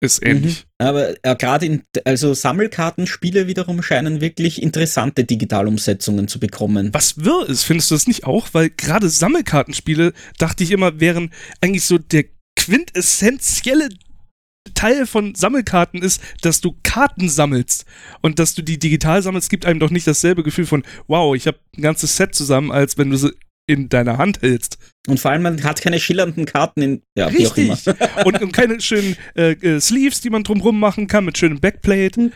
[0.02, 0.30] ist mhm.
[0.30, 0.66] ähnlich.
[0.80, 0.86] Mhm.
[0.86, 6.94] Aber äh, gerade in, also Sammelkartenspiele wiederum scheinen wirklich interessante Digitalumsetzungen zu bekommen.
[6.94, 8.50] Was wirr ist, findest du das nicht auch?
[8.54, 11.32] Weil gerade Sammelkartenspiele, dachte ich immer, wären
[11.62, 13.90] eigentlich so der quintessentielle
[14.74, 17.86] Teil von Sammelkarten ist, dass du Karten sammelst
[18.22, 21.48] und dass du die digital sammelst, gibt einem doch nicht dasselbe Gefühl von, wow, ich
[21.48, 23.34] habe ein ganzes Set zusammen, als wenn du sie
[23.70, 24.78] in deiner Hand hältst.
[25.08, 27.02] Und vor allem, man hat keine schillernden Karten in.
[27.16, 27.56] Ja, Richtig.
[27.56, 27.98] Wie auch immer.
[28.26, 32.22] und, und, keine schönen äh, äh, Sleeves, die man drumrum machen kann, mit schönem Backplate.
[32.22, 32.32] Hm.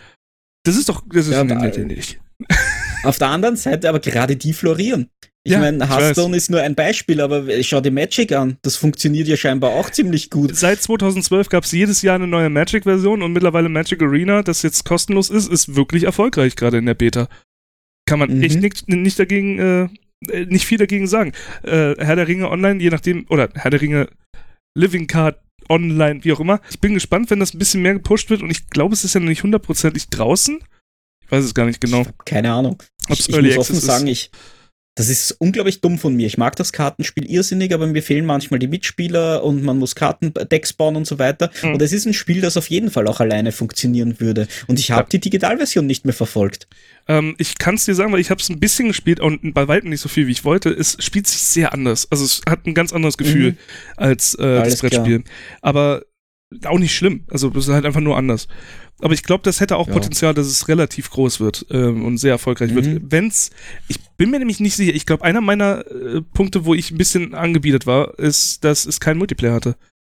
[0.64, 1.04] Das ist doch.
[1.12, 2.20] Das ist ja, nicht.
[3.04, 5.10] Auf der anderen Seite aber gerade die florieren.
[5.46, 8.58] Ich ja, meine, Hearthstone ist nur ein Beispiel, aber schau dir Magic an.
[8.62, 10.56] Das funktioniert ja scheinbar auch ziemlich gut.
[10.56, 14.86] Seit 2012 gab es jedes Jahr eine neue Magic-Version und mittlerweile Magic Arena, das jetzt
[14.86, 17.28] kostenlos ist, ist wirklich erfolgreich gerade in der Beta.
[18.06, 18.44] Kann man mhm.
[18.44, 19.90] echt nicht, nicht dagegen äh,
[20.48, 21.34] nicht viel dagegen sagen.
[21.64, 24.10] Äh, Herr der Ringe online, je nachdem, oder Herr der Ringe
[24.78, 26.62] Living Card online, wie auch immer.
[26.70, 29.14] Ich bin gespannt, wenn das ein bisschen mehr gepusht wird und ich glaube, es ist
[29.14, 30.60] ja noch nicht hundertprozentig draußen.
[31.24, 32.06] Ich weiß es gar nicht genau.
[32.26, 32.82] keine Ahnung.
[33.10, 34.32] Ob's ich, ich muss offen sagen, ich,
[34.96, 36.28] das ist unglaublich dumm von mir.
[36.28, 40.74] Ich mag das Kartenspiel irrsinnig, aber mir fehlen manchmal die Mitspieler und man muss Kartendecks
[40.74, 41.50] bauen und so weiter.
[41.64, 41.74] Mhm.
[41.74, 44.48] Und es ist ein Spiel, das auf jeden Fall auch alleine funktionieren würde.
[44.68, 45.10] Und ich habe ja.
[45.10, 46.68] die Digitalversion nicht mehr verfolgt.
[47.08, 49.68] Ähm, ich kann es dir sagen, weil ich habe es ein bisschen gespielt und bei
[49.68, 50.70] weitem nicht so viel, wie ich wollte.
[50.70, 52.08] Es spielt sich sehr anders.
[52.12, 53.58] Also es hat ein ganz anderes Gefühl mhm.
[53.98, 55.24] als äh, das Brettspiel.
[55.62, 56.04] Aber
[56.66, 57.26] auch nicht schlimm.
[57.30, 58.48] Also es ist halt einfach nur anders.
[59.02, 59.94] Aber ich glaube, das hätte auch ja.
[59.94, 62.76] Potenzial, dass es relativ groß wird ähm, und sehr erfolgreich mhm.
[62.76, 63.02] wird.
[63.10, 63.50] Wenn's,
[63.88, 64.94] ich bin mir nämlich nicht sicher.
[64.94, 69.00] Ich glaube, einer meiner äh, Punkte, wo ich ein bisschen angebietet war, ist, dass es
[69.00, 69.76] keinen Multiplayer hatte.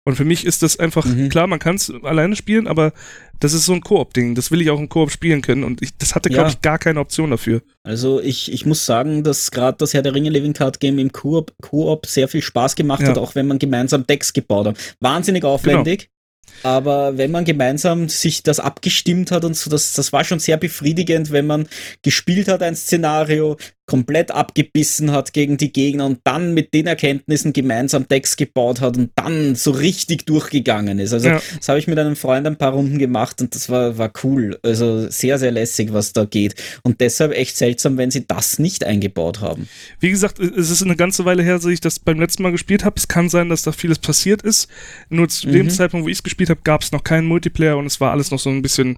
[0.08, 1.30] Und für mich ist das einfach, mhm.
[1.30, 2.94] klar, man kann es alleine spielen, aber
[3.40, 4.36] das ist so ein Koop-Ding.
[4.36, 5.64] Das will ich auch im Koop spielen können.
[5.64, 6.54] Und ich, das hatte, glaube ja.
[6.54, 7.64] ich, gar keine Option dafür.
[7.84, 11.12] Also ich, ich muss sagen, dass gerade das Herr der Ringe Living Card Game im
[11.12, 13.10] Koop, Koop sehr viel Spaß gemacht ja.
[13.10, 14.96] hat, auch wenn man gemeinsam Decks gebaut hat.
[15.00, 16.02] Wahnsinnig aufwendig.
[16.02, 16.15] Genau.
[16.64, 20.58] Aber wenn man gemeinsam sich das abgestimmt hat und so, das, das war schon sehr
[20.58, 21.68] befriedigend, wenn man
[22.02, 23.58] gespielt hat, ein Szenario,
[23.88, 28.98] komplett abgebissen hat gegen die Gegner und dann mit den Erkenntnissen gemeinsam Decks gebaut hat
[28.98, 31.14] und dann so richtig durchgegangen ist.
[31.14, 31.42] Also ja.
[31.58, 34.58] das habe ich mit einem Freund ein paar Runden gemacht und das war, war cool.
[34.64, 36.56] Also sehr, sehr lässig, was da geht.
[36.84, 39.70] Und deshalb echt seltsam, wenn sie das nicht eingebaut haben.
[40.00, 42.84] Wie gesagt, es ist eine ganze Weile her, dass ich das beim letzten Mal gespielt
[42.84, 42.96] habe.
[42.98, 44.68] Es kann sein, dass da vieles passiert ist.
[45.10, 45.54] Nur zu mhm.
[45.54, 48.12] dem Zeitpunkt, wo ich es gespielt habe, gab es noch keinen Multiplayer und es war
[48.12, 48.98] alles noch so ein bisschen,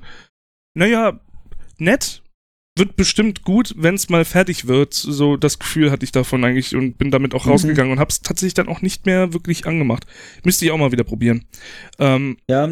[0.73, 1.19] naja,
[1.77, 2.21] nett,
[2.77, 4.93] wird bestimmt gut, wenn es mal fertig wird.
[4.93, 7.51] So das Gefühl hatte ich davon eigentlich und bin damit auch mhm.
[7.51, 10.05] rausgegangen und habe es tatsächlich dann auch nicht mehr wirklich angemacht.
[10.43, 11.45] Müsste ich auch mal wieder probieren.
[11.99, 12.69] Ähm, ja,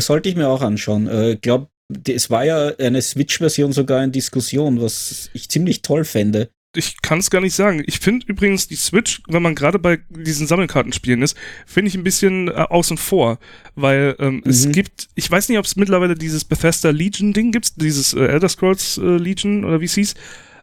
[0.00, 1.06] sollte ich mir auch anschauen.
[1.06, 1.68] Ich äh, glaube,
[2.08, 7.18] es war ja eine Switch-Version sogar in Diskussion, was ich ziemlich toll fände ich kann
[7.18, 7.82] es gar nicht sagen.
[7.86, 12.04] Ich finde übrigens die Switch, wenn man gerade bei diesen Sammelkartenspielen ist, finde ich ein
[12.04, 13.38] bisschen äh, außen vor,
[13.74, 14.42] weil ähm, mhm.
[14.46, 18.26] es gibt, ich weiß nicht, ob es mittlerweile dieses Bethesda Legion Ding gibt, dieses äh,
[18.26, 20.14] Elder Scrolls äh, Legion oder wie es hieß.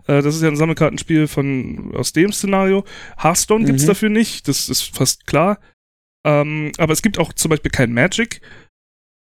[0.07, 2.83] Äh, das ist ja ein Sammelkartenspiel von aus dem Szenario.
[3.17, 3.67] Hearthstone mhm.
[3.67, 5.59] gibt's dafür nicht, das ist fast klar.
[6.25, 8.41] Ähm, aber es gibt auch zum Beispiel kein Magic,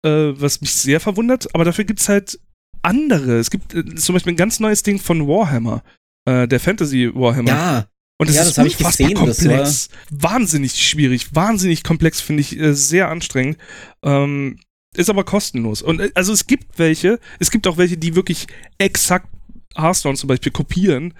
[0.04, 1.54] äh, was mich sehr verwundert.
[1.54, 2.38] Aber dafür gibt's halt
[2.82, 3.38] andere.
[3.38, 5.82] Es gibt äh, zum Beispiel ein ganz neues Ding von Warhammer
[6.24, 7.48] äh, der Fantasy Warhammer.
[7.48, 7.86] Ja.
[8.18, 9.88] Und das ja, ist das unfassbar gesehen, komplex.
[10.10, 13.58] wahnsinnig schwierig, wahnsinnig komplex, finde ich äh, sehr anstrengend.
[14.04, 14.58] Ähm,
[14.96, 15.82] ist aber kostenlos.
[15.82, 18.46] Und äh, also es gibt welche, es gibt auch welche, die wirklich
[18.78, 19.28] exakt
[19.76, 21.14] Hearthstone zum Beispiel kopieren.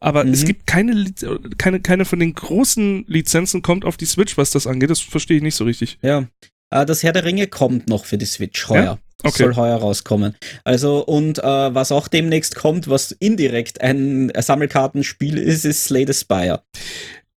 [0.00, 0.32] Aber mhm.
[0.32, 1.12] es gibt keine,
[1.56, 4.90] keine, keine von den großen Lizenzen kommt auf die Switch, was das angeht.
[4.90, 5.98] Das verstehe ich nicht so richtig.
[6.02, 6.28] Ja.
[6.70, 8.82] Äh, das Herr der Ringe kommt noch für die Switch heuer.
[8.82, 8.98] Ja?
[9.24, 9.44] Okay.
[9.44, 10.36] Soll heuer rauskommen.
[10.62, 16.14] Also, und äh, was auch demnächst kommt, was indirekt ein Sammelkartenspiel ist, ist Slay the
[16.14, 16.62] Spire.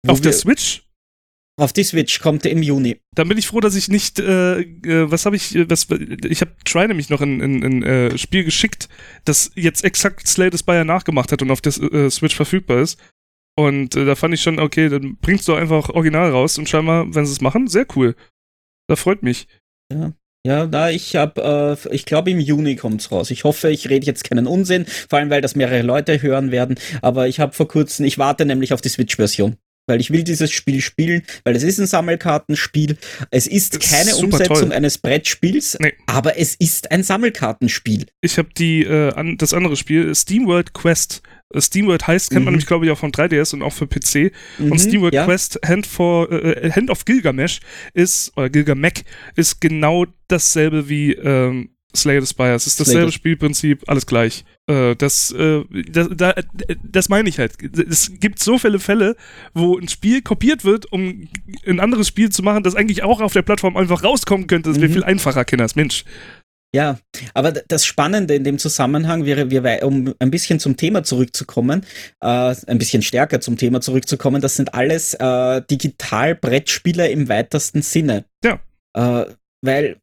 [0.07, 0.83] Auf der Switch?
[1.57, 3.01] Auf die Switch kommt im Juni.
[3.15, 6.41] Dann bin ich froh, dass ich nicht, äh, äh was habe ich, äh, was, ich
[6.41, 8.89] habe Try nämlich noch ein, ein, ein äh, Spiel geschickt,
[9.25, 12.99] das jetzt exakt Slay the Spire nachgemacht hat und auf der äh, Switch verfügbar ist.
[13.57, 17.27] Und da fand ich schon, okay, dann bringst du einfach original raus und scheinbar, wenn
[17.27, 18.15] sie es machen, sehr cool.
[18.89, 19.47] Da freut mich.
[19.93, 20.13] Ja.
[20.47, 23.31] Ja, da ich habe, äh, ich glaube im Juni kommt's raus.
[23.31, 26.79] Ich hoffe, ich rede jetzt keinen Unsinn, vor allem weil das mehrere Leute hören werden.
[27.03, 29.57] Aber ich habe vor kurzem, ich warte nämlich auf die Switch-Version
[29.89, 32.97] weil ich will dieses Spiel spielen, weil es ist ein Sammelkartenspiel.
[33.31, 34.73] Es ist keine ist Umsetzung toll.
[34.73, 35.95] eines Brettspiels, nee.
[36.07, 38.07] aber es ist ein Sammelkartenspiel.
[38.21, 41.23] Ich habe die äh, an, das andere Spiel SteamWorld Quest
[41.57, 42.45] SteamWorld heißt, kennt mhm.
[42.45, 44.33] man nämlich, glaube ich, auch vom 3DS und auch für PC.
[44.59, 45.25] Mhm, und SteamWorld ja.
[45.25, 47.61] Quest Hand, for, äh, Hand of Gilgamesh
[47.95, 52.55] ist, oder Gilgamech, ist genau dasselbe wie ähm, Slay the Spire.
[52.55, 54.45] Es ist dasselbe Spielprinzip, alles gleich.
[54.67, 56.35] Äh, das, äh, das, da,
[56.83, 57.55] das meine ich halt.
[57.63, 59.17] Es gibt so viele Fälle,
[59.55, 61.29] wo ein Spiel kopiert wird, um
[61.67, 64.71] ein anderes Spiel zu machen, das eigentlich auch auf der Plattform einfach rauskommen könnte.
[64.71, 64.95] Das wäre mhm.
[64.95, 65.77] viel einfacher, Kinders.
[65.77, 66.05] Mensch.
[66.75, 66.99] Ja,
[67.33, 71.87] aber das Spannende in dem Zusammenhang wäre, wir, um ein bisschen zum Thema zurückzukommen,
[72.21, 78.27] äh, ein bisschen stärker zum Thema zurückzukommen, das sind alles äh, Digital-Brettspiele im weitesten Sinne.
[78.45, 78.61] Ja.
[78.95, 79.33] Äh,
[79.63, 79.97] weil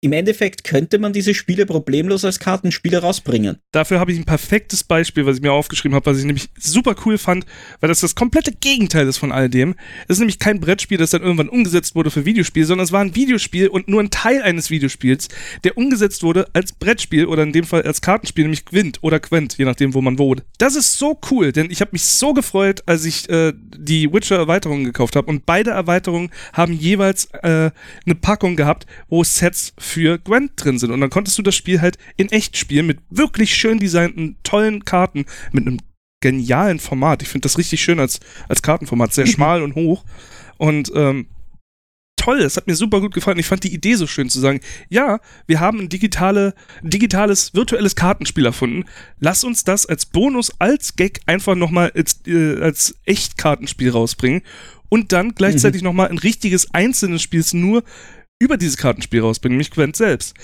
[0.00, 3.58] im Endeffekt könnte man diese Spiele problemlos als Kartenspiele rausbringen.
[3.72, 6.94] Dafür habe ich ein perfektes Beispiel, was ich mir aufgeschrieben habe, was ich nämlich super
[7.04, 7.46] cool fand,
[7.80, 9.74] weil das das komplette Gegenteil ist von all dem.
[10.06, 13.00] Es ist nämlich kein Brettspiel, das dann irgendwann umgesetzt wurde für Videospiel, sondern es war
[13.00, 15.28] ein Videospiel und nur ein Teil eines Videospiels,
[15.64, 19.58] der umgesetzt wurde als Brettspiel oder in dem Fall als Kartenspiel, nämlich Quint oder Quent,
[19.58, 20.44] je nachdem, wo man wohnt.
[20.58, 24.84] Das ist so cool, denn ich habe mich so gefreut, als ich äh, die Witcher-Erweiterungen
[24.84, 27.72] gekauft habe und beide Erweiterungen haben jeweils äh,
[28.06, 30.90] eine Packung gehabt, wo Sets für Gwent drin sind.
[30.90, 34.84] Und dann konntest du das Spiel halt in echt spielen mit wirklich schön designten, tollen
[34.84, 35.78] Karten, mit einem
[36.20, 37.22] genialen Format.
[37.22, 40.04] Ich finde das richtig schön als, als Kartenformat, sehr schmal und hoch.
[40.58, 41.26] Und ähm,
[42.16, 43.38] toll, es hat mir super gut gefallen.
[43.38, 47.96] Ich fand die Idee so schön zu sagen, ja, wir haben ein digitale, digitales, virtuelles
[47.96, 48.84] Kartenspiel erfunden.
[49.20, 54.42] Lass uns das als Bonus, als Gag einfach nochmal als, äh, als Echtkartenspiel rausbringen
[54.88, 55.86] und dann gleichzeitig mhm.
[55.86, 57.84] nochmal ein richtiges einzelnes Spiel nur
[58.38, 60.34] über dieses Kartenspiel rausbringen, nämlich Gwent selbst.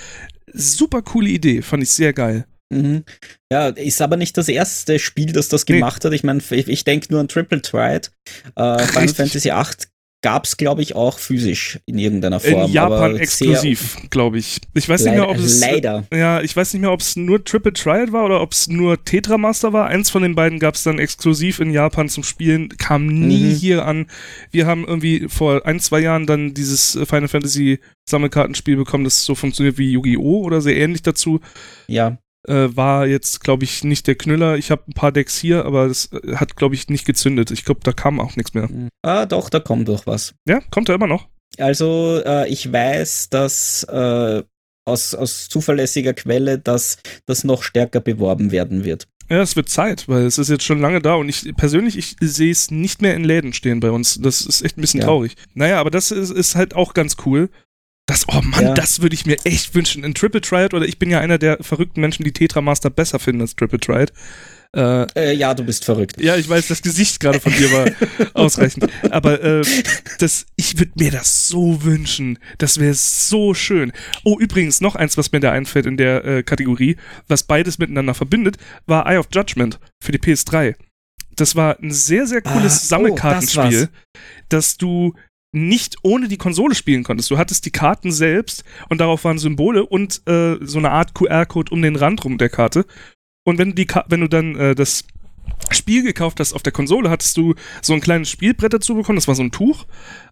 [0.52, 2.46] Super coole Idee, fand ich sehr geil.
[2.72, 3.04] Mhm.
[3.52, 6.08] Ja, ist aber nicht das erste Spiel, das das gemacht nee.
[6.08, 6.14] hat.
[6.14, 8.10] Ich meine, ich, ich denke nur an Triple Triad.
[8.56, 9.86] Äh, Final Fantasy VIII
[10.24, 12.64] gab es, glaube ich, auch physisch in irgendeiner Form.
[12.64, 14.58] In Japan exklusiv, glaube ich.
[14.72, 15.60] Ich weiß nicht mehr, ob es.
[15.60, 16.06] Leider.
[16.14, 19.04] Ja, ich weiß nicht mehr, ob es nur Triple Triad war oder ob es nur
[19.04, 19.86] Tetra Master war.
[19.88, 23.54] Eins von den beiden gab es dann exklusiv in Japan zum Spielen, kam nie mhm.
[23.54, 24.06] hier an.
[24.50, 29.34] Wir haben irgendwie vor ein, zwei Jahren dann dieses Final Fantasy Sammelkartenspiel bekommen, das so
[29.34, 30.42] funktioniert wie Yu-Gi-Oh!
[30.42, 31.40] oder sehr ähnlich dazu.
[31.86, 32.16] Ja
[32.46, 34.56] äh, war jetzt, glaube ich, nicht der Knüller.
[34.56, 37.50] Ich habe ein paar Decks hier, aber das äh, hat, glaube ich, nicht gezündet.
[37.50, 38.68] Ich glaube, da kam auch nichts mehr.
[38.68, 38.88] Hm.
[39.02, 40.34] Ah, doch, da kommt doch was.
[40.48, 41.28] Ja, kommt da immer noch.
[41.58, 44.42] Also, äh, ich weiß, dass äh,
[44.84, 49.06] aus, aus zuverlässiger Quelle, dass das noch stärker beworben werden wird.
[49.30, 52.16] Ja, es wird Zeit, weil es ist jetzt schon lange da und ich persönlich, ich
[52.20, 54.20] sehe es nicht mehr in Läden stehen bei uns.
[54.20, 55.06] Das ist echt ein bisschen ja.
[55.06, 55.34] traurig.
[55.54, 57.48] Naja, aber das ist, ist halt auch ganz cool.
[58.06, 58.74] Das, oh Mann, ja.
[58.74, 60.04] das würde ich mir echt wünschen.
[60.04, 63.18] In Triple Triad, oder ich bin ja einer der verrückten Menschen, die Tetra Master besser
[63.18, 64.12] finden als Triple Triad.
[64.74, 66.20] Äh, äh, ja, du bist verrückt.
[66.20, 67.86] Ja, ich weiß, das Gesicht gerade von dir war
[68.34, 68.88] ausreichend.
[69.10, 69.62] Aber äh,
[70.18, 72.38] das, ich würde mir das so wünschen.
[72.58, 73.92] Das wäre so schön.
[74.24, 76.96] Oh, übrigens, noch eins, was mir da einfällt in der äh, Kategorie,
[77.28, 80.74] was beides miteinander verbindet, war Eye of Judgment für die PS3.
[81.36, 83.98] Das war ein sehr, sehr cooles ah, Sammelkartenspiel, oh,
[84.48, 85.14] das, das du
[85.54, 87.30] nicht ohne die Konsole spielen konntest.
[87.30, 91.72] Du hattest die Karten selbst und darauf waren Symbole und äh, so eine Art QR-Code
[91.72, 92.84] um den Rand rum der Karte.
[93.44, 95.04] Und wenn, die wenn du dann äh, das
[95.70, 99.16] Spiel gekauft hast auf der Konsole, hattest du so ein kleines Spielbrett dazu bekommen.
[99.16, 99.86] Das war so ein Tuch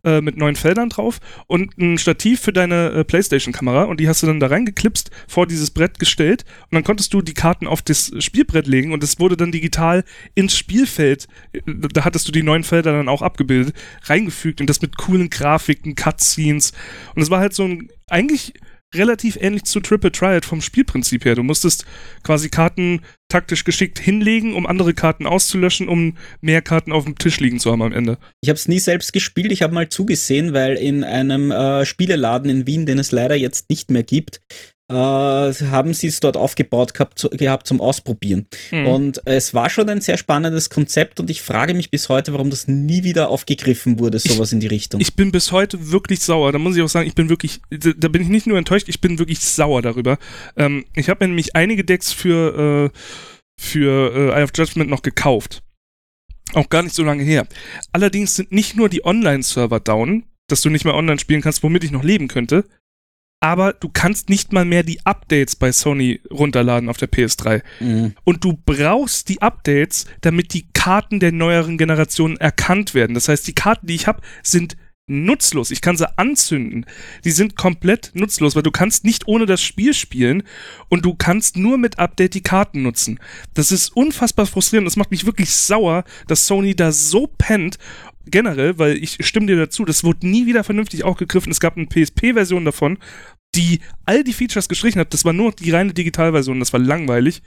[0.05, 3.85] äh, mit neun Feldern drauf und ein Stativ für deine äh, PlayStation-Kamera.
[3.85, 6.45] Und die hast du dann da reingeklipst, vor dieses Brett gestellt.
[6.64, 10.05] Und dann konntest du die Karten auf das Spielbrett legen und es wurde dann digital
[10.35, 13.74] ins Spielfeld, äh, da hattest du die neun Felder dann auch abgebildet,
[14.05, 14.61] reingefügt.
[14.61, 16.72] Und das mit coolen Grafiken, Cutscenes.
[17.14, 18.55] Und es war halt so ein eigentlich
[18.95, 21.35] relativ ähnlich zu Triple Triad vom Spielprinzip her.
[21.35, 21.87] Du musstest
[22.22, 23.01] quasi Karten
[23.33, 27.72] taktisch geschickt hinlegen, um andere Karten auszulöschen, um mehr Karten auf dem Tisch liegen zu
[27.72, 28.18] haben am Ende.
[28.43, 32.51] Ich habe es nie selbst gespielt, ich habe mal zugesehen, weil in einem äh, Spieleladen
[32.51, 34.43] in Wien, den es leider jetzt nicht mehr gibt,
[34.93, 38.47] äh, haben sie es dort aufgebaut gehabt, zu, gehabt zum Ausprobieren.
[38.70, 38.86] Mhm.
[38.86, 42.51] Und es war schon ein sehr spannendes Konzept und ich frage mich bis heute, warum
[42.51, 45.01] das nie wieder aufgegriffen wurde, sowas ich, in die Richtung.
[45.01, 46.53] Ich bin bis heute wirklich sauer.
[46.53, 49.01] Da muss ich auch sagen, ich bin wirklich, da bin ich nicht nur enttäuscht, ich
[49.01, 50.18] bin wirklich sauer darüber.
[50.57, 52.99] Ähm, ich habe mir nämlich einige Decks für, äh,
[53.61, 55.62] für äh, Eye of Judgment noch gekauft.
[56.55, 57.47] Auch gar nicht so lange her.
[57.93, 61.84] Allerdings sind nicht nur die Online-Server down, dass du nicht mehr online spielen kannst, womit
[61.84, 62.64] ich noch leben könnte,
[63.43, 67.62] aber du kannst nicht mal mehr die Updates bei Sony runterladen auf der PS3.
[67.80, 68.14] Mhm.
[68.22, 73.14] Und du brauchst die Updates, damit die Karten der neueren Generationen erkannt werden.
[73.14, 74.76] Das heißt, die Karten, die ich habe, sind
[75.09, 75.72] nutzlos.
[75.72, 76.86] Ich kann sie anzünden.
[77.24, 80.45] Die sind komplett nutzlos, weil du kannst nicht ohne das Spiel spielen
[80.88, 83.18] und du kannst nur mit Update die Karten nutzen.
[83.55, 84.86] Das ist unfassbar frustrierend.
[84.86, 87.78] Das macht mich wirklich sauer, dass Sony da so pennt
[88.26, 91.50] generell, weil ich stimme dir dazu, das wurde nie wieder vernünftig aufgegriffen.
[91.52, 92.98] Es gab eine PSP-Version davon,
[93.54, 95.12] die all die Features gestrichen hat.
[95.12, 97.42] Das war nur die reine Digitalversion, das war langweilig.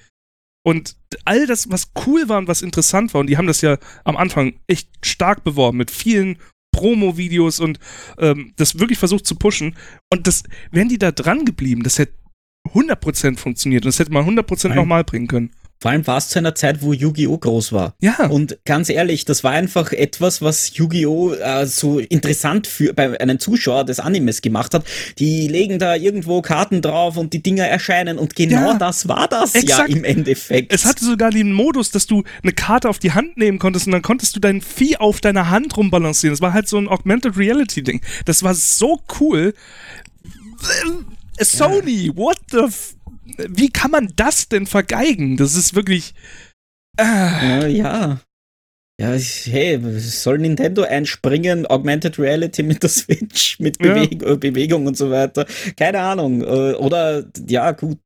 [0.65, 3.77] Und all das, was cool war und was interessant war, und die haben das ja
[4.03, 6.37] am Anfang echt stark beworben mit vielen
[6.71, 7.79] Promo-Videos und
[8.17, 9.75] ähm, das wirklich versucht zu pushen.
[10.11, 12.13] Und das, wären die da dran geblieben, das hätte
[12.73, 15.51] 100% funktioniert und das hätte man 100% nochmal bringen können.
[15.79, 17.37] Vor allem war es zu einer Zeit, wo Yu-Gi-Oh!
[17.37, 17.93] groß war.
[18.01, 18.27] Ja.
[18.27, 21.33] Und ganz ehrlich, das war einfach etwas, was Yu-Gi-Oh!
[21.33, 24.85] Äh, so interessant für bei einem Zuschauer des Animes gemacht hat.
[25.19, 29.27] Die legen da irgendwo Karten drauf und die Dinger erscheinen und genau ja, das war
[29.27, 29.89] das exakt.
[29.89, 30.73] ja im Endeffekt.
[30.73, 33.91] Es hatte sogar den Modus, dass du eine Karte auf die Hand nehmen konntest und
[33.91, 36.33] dann konntest du dein Vieh auf deiner Hand rumbalancieren.
[36.33, 38.01] Das war halt so ein Augmented Reality Ding.
[38.25, 39.53] Das war so cool.
[41.39, 42.15] Sony, ja.
[42.15, 42.94] what the f
[43.49, 45.37] wie kann man das denn vergeigen?
[45.37, 46.13] Das ist wirklich.
[46.97, 47.03] Äh.
[47.03, 48.21] Ja, ja.
[48.97, 51.65] Ja, hey, soll Nintendo einspringen?
[51.65, 54.35] Augmented Reality mit der Switch, mit Beweg ja.
[54.35, 55.45] Bewegung und so weiter.
[55.75, 56.41] Keine Ahnung.
[56.41, 57.99] Äh, oder, ja, gut,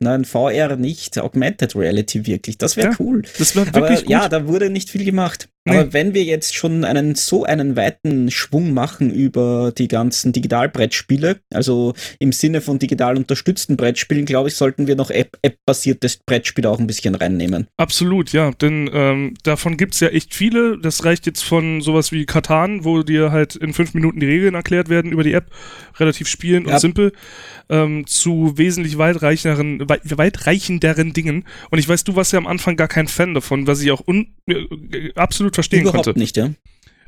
[0.00, 2.58] nein, VR nicht, Augmented Reality wirklich.
[2.58, 3.22] Das wäre ja, cool.
[3.38, 4.10] Das wäre wirklich Aber, gut.
[4.10, 5.48] Ja, da wurde nicht viel gemacht.
[5.66, 5.78] Nee.
[5.78, 11.40] Aber wenn wir jetzt schon einen so einen weiten Schwung machen über die ganzen Digitalbrettspiele,
[11.52, 16.66] also im Sinne von digital unterstützten Brettspielen, glaube ich, sollten wir noch App-basiertes App Brettspiel
[16.66, 17.66] auch ein bisschen reinnehmen.
[17.76, 20.78] Absolut, ja, denn ähm, davon gibt es ja echt viele.
[20.78, 24.54] Das reicht jetzt von sowas wie Katan, wo dir halt in fünf Minuten die Regeln
[24.54, 25.50] erklärt werden über die App,
[25.98, 26.74] relativ spielend ja.
[26.74, 27.12] und simpel,
[27.68, 31.44] ähm, zu wesentlich weitreichenderen, weit, weitreichenderen Dingen.
[31.70, 34.06] Und ich weiß, du warst ja am Anfang gar kein Fan davon, was ich auch
[34.06, 36.18] un, äh, absolut verstehen Überhaupt konnte.
[36.18, 36.50] nicht, ja.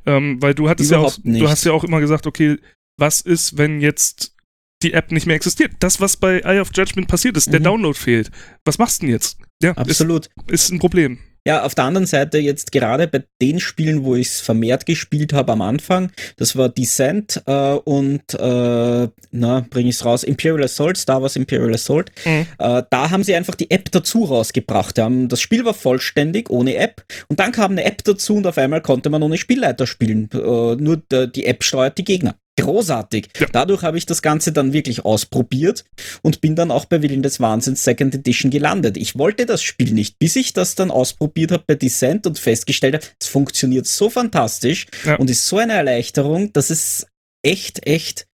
[0.07, 1.43] Ähm, weil du hattest Überhaupt ja auch, nicht.
[1.43, 2.59] du hast ja auch immer gesagt, okay,
[2.99, 4.35] was ist, wenn jetzt
[4.83, 5.73] die App nicht mehr existiert?
[5.81, 7.53] Das, was bei Eye of Judgment passiert ist, mhm.
[7.53, 8.31] der Download fehlt.
[8.65, 9.39] Was machst du denn jetzt?
[9.63, 10.27] Ja, absolut.
[10.47, 11.19] Ist, ist ein Problem.
[11.49, 15.33] Ja, auf der anderen Seite jetzt gerade bei den Spielen, wo ich es vermehrt gespielt
[15.33, 20.63] habe am Anfang, das war Descent äh, und äh, na, bringe ich es raus, Imperial
[20.63, 22.11] Assault, Star Wars Imperial Assault.
[22.27, 22.47] Mhm.
[22.59, 24.99] Äh, da haben sie einfach die App dazu rausgebracht.
[24.99, 27.03] Haben, das Spiel war vollständig, ohne App.
[27.29, 30.29] Und dann kam eine App dazu und auf einmal konnte man ohne Spielleiter spielen.
[30.35, 33.29] Äh, nur die App steuert die Gegner großartig.
[33.39, 33.47] Ja.
[33.53, 35.85] Dadurch habe ich das Ganze dann wirklich ausprobiert
[36.23, 38.97] und bin dann auch bei Willen des Wahnsinns Second Edition gelandet.
[38.97, 42.95] Ich wollte das Spiel nicht, bis ich das dann ausprobiert habe bei Descent und festgestellt
[42.95, 45.17] habe, es funktioniert so fantastisch ja.
[45.17, 47.07] und ist so eine Erleichterung, dass es
[47.43, 48.27] echt, echt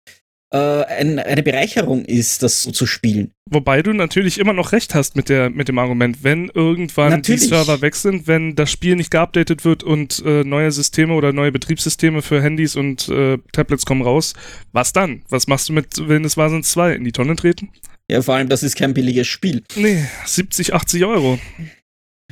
[0.53, 3.33] äh, ein, eine Bereicherung ist, das so zu spielen.
[3.51, 7.43] Wobei du natürlich immer noch recht hast mit, der, mit dem Argument, wenn irgendwann natürlich.
[7.43, 11.33] die Server weg sind, wenn das Spiel nicht geupdatet wird und äh, neue Systeme oder
[11.33, 14.35] neue Betriebssysteme für Handys und äh, Tablets kommen raus,
[14.73, 15.23] was dann?
[15.29, 17.71] Was machst du mit, wenn es Wahnsinns 2 in die Tonne treten?
[18.11, 19.63] Ja, vor allem, das ist kein billiges Spiel.
[19.75, 21.39] Nee, 70, 80 Euro.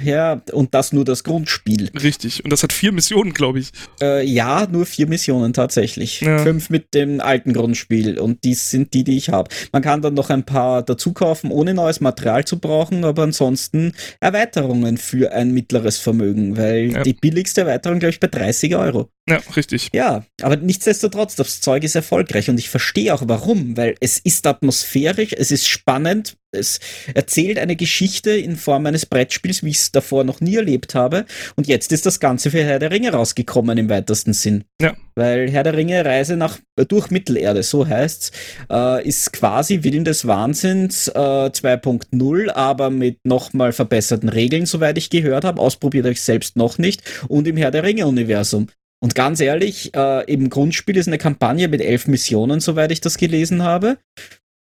[0.03, 1.91] Ja, und das nur das Grundspiel.
[2.01, 2.45] Richtig.
[2.45, 3.71] Und das hat vier Missionen, glaube ich.
[4.01, 6.21] Äh, ja, nur vier Missionen tatsächlich.
[6.21, 6.39] Ja.
[6.39, 8.19] Fünf mit dem alten Grundspiel.
[8.19, 9.51] Und dies sind die, die ich habe.
[9.73, 13.93] Man kann dann noch ein paar dazu kaufen, ohne neues Material zu brauchen, aber ansonsten
[14.21, 17.03] Erweiterungen für ein mittleres Vermögen, weil ja.
[17.03, 19.11] die billigste Erweiterung, glaube ich, bei 30 Euro.
[19.29, 19.91] Ja, richtig.
[19.93, 24.47] Ja, aber nichtsdestotrotz, das Zeug ist erfolgreich und ich verstehe auch warum, weil es ist
[24.47, 26.81] atmosphärisch, es ist spannend, es
[27.15, 31.25] erzählt eine Geschichte in Form eines Brettspiels, wie ich es davor noch nie erlebt habe.
[31.57, 34.65] Und jetzt ist das Ganze für Herr der Ringe rausgekommen im weitesten Sinn.
[34.81, 34.95] Ja.
[35.15, 38.33] Weil Herr der Ringe Reise nach durch Mittelerde, so heißt's,
[38.71, 45.11] äh, ist quasi Willen des Wahnsinns äh, 2.0, aber mit nochmal verbesserten Regeln, soweit ich
[45.11, 45.61] gehört habe.
[45.61, 47.03] Ausprobiert euch selbst noch nicht.
[47.29, 48.69] Und im Herr der Ringe-Universum.
[49.03, 53.17] Und ganz ehrlich, äh, im Grundspiel ist eine Kampagne mit elf Missionen, soweit ich das
[53.17, 53.97] gelesen habe.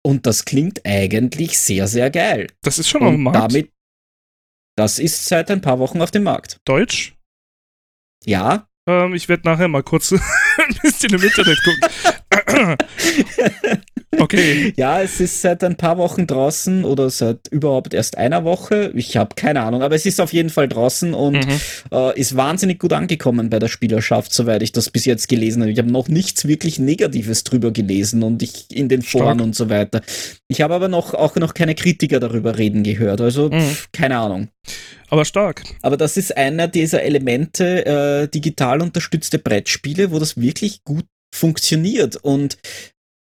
[0.02, 2.46] Und das klingt eigentlich sehr, sehr geil.
[2.62, 3.38] Das ist schon auf dem Markt.
[3.38, 3.70] Damit,
[4.76, 6.58] das ist seit ein paar Wochen auf dem Markt.
[6.64, 7.16] Deutsch?
[8.24, 8.68] Ja.
[8.88, 10.14] Ähm, ich werde nachher mal kurz
[10.68, 12.76] ein bisschen im Internet gucken.
[14.18, 14.72] Okay.
[14.76, 18.92] Ja, es ist seit ein paar Wochen draußen oder seit überhaupt erst einer Woche.
[18.94, 21.60] Ich habe keine Ahnung, aber es ist auf jeden Fall draußen und mhm.
[21.92, 25.70] äh, ist wahnsinnig gut angekommen bei der Spielerschaft, soweit ich das bis jetzt gelesen habe.
[25.70, 29.40] Ich habe noch nichts wirklich Negatives drüber gelesen und ich in den Foren Stark.
[29.40, 30.00] und so weiter.
[30.48, 33.20] Ich habe aber noch auch noch keine Kritiker darüber reden gehört.
[33.20, 33.76] Also mhm.
[33.92, 34.48] keine Ahnung.
[35.08, 35.64] Aber stark.
[35.82, 42.16] Aber das ist einer dieser Elemente äh, digital unterstützte Brettspiele, wo das wirklich gut funktioniert
[42.16, 42.58] und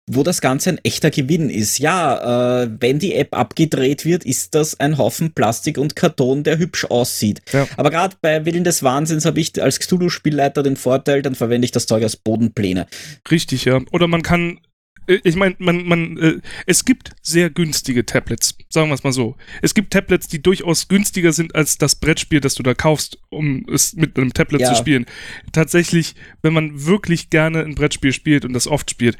[0.09, 1.79] wo das Ganze ein echter Gewinn ist.
[1.79, 6.57] Ja, äh, wenn die App abgedreht wird, ist das ein Haufen Plastik und Karton, der
[6.57, 7.41] hübsch aussieht.
[7.53, 7.67] Ja.
[7.77, 11.71] Aber gerade bei Willen des Wahnsinns habe ich als Cthulhu-Spielleiter den Vorteil, dann verwende ich
[11.71, 12.87] das Zeug als Bodenpläne.
[13.29, 13.79] Richtig, ja.
[13.91, 14.59] Oder man kann
[15.07, 19.35] ich meine, man, man, äh, es gibt sehr günstige Tablets, sagen wir es mal so.
[19.61, 23.65] Es gibt Tablets, die durchaus günstiger sind als das Brettspiel, das du da kaufst, um
[23.71, 24.69] es mit einem Tablet ja.
[24.69, 25.05] zu spielen.
[25.51, 29.17] Tatsächlich, wenn man wirklich gerne ein Brettspiel spielt und das oft spielt,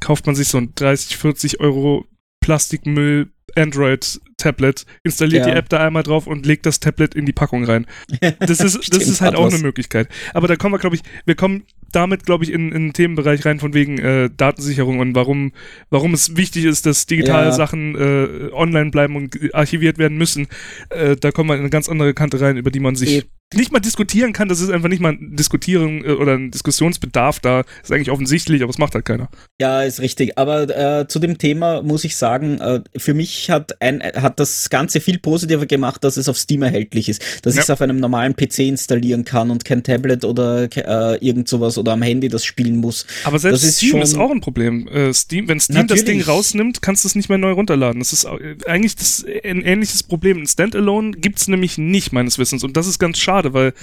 [0.00, 2.06] kauft man sich so ein 30, 40 Euro
[2.40, 5.52] Plastikmüll Android-Tablet, installiert ja.
[5.52, 7.86] die App da einmal drauf und legt das Tablet in die Packung rein.
[8.38, 10.08] Das ist, das ist halt auch eine Möglichkeit.
[10.32, 11.64] Aber da kommen wir, glaube ich, wir kommen
[11.94, 15.52] damit, glaube ich, in, in einen Themenbereich rein von wegen äh, Datensicherung und warum,
[15.90, 17.52] warum es wichtig ist, dass digitale ja.
[17.52, 20.48] Sachen äh, online bleiben und archiviert werden müssen.
[20.90, 23.26] Äh, da kommen wir in eine ganz andere Kante rein, über die man sich
[23.56, 24.48] nicht mal diskutieren kann.
[24.48, 27.64] Das ist einfach nicht mal ein Diskutieren äh, oder ein Diskussionsbedarf da.
[27.82, 29.28] Ist eigentlich offensichtlich, aber es macht halt keiner.
[29.60, 30.38] Ja, ist richtig.
[30.38, 30.68] Aber
[31.00, 35.00] äh, zu dem Thema muss ich sagen, äh, für mich hat, ein, hat das Ganze
[35.00, 37.22] viel positiver gemacht, dass es auf Steam erhältlich ist.
[37.42, 37.60] Dass ja.
[37.60, 41.78] ich es auf einem normalen PC installieren kann und kein Tablet oder äh, irgend sowas
[41.78, 43.06] oder am Handy das spielen muss.
[43.24, 44.88] Aber selbst das ist Steam ist auch ein Problem.
[44.88, 46.04] Äh, Steam, wenn Steam Natürlich.
[46.04, 48.00] das Ding rausnimmt, kannst du es nicht mehr neu runterladen.
[48.00, 50.38] Das ist äh, eigentlich das, ein ähnliches Problem.
[50.38, 52.64] Ein Standalone gibt es nämlich nicht, meines Wissens.
[52.64, 53.74] Und das ist ganz schade, weil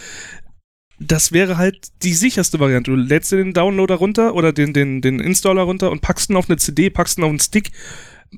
[1.00, 2.92] das wäre halt die sicherste Variante.
[2.92, 6.36] Du lädst dir den Downloader runter oder den, den, den Installer runter und packst ihn
[6.36, 7.72] auf eine CD, packst ihn auf einen Stick,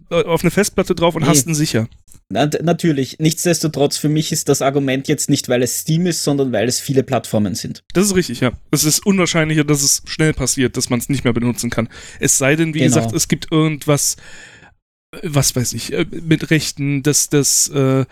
[0.09, 1.27] äh, auf eine Festplatte drauf und nee.
[1.27, 1.87] hast ihn sicher.
[2.29, 3.17] Na, natürlich.
[3.19, 6.79] Nichtsdestotrotz, für mich ist das Argument jetzt nicht, weil es Steam ist, sondern weil es
[6.79, 7.83] viele Plattformen sind.
[7.93, 8.53] Das ist richtig, ja.
[8.71, 11.89] Es ist unwahrscheinlicher, dass es schnell passiert, dass man es nicht mehr benutzen kann.
[12.19, 12.95] Es sei denn, wie genau.
[12.95, 14.15] gesagt, es gibt irgendwas,
[15.11, 18.05] äh, was weiß ich, äh, mit Rechten, dass das äh,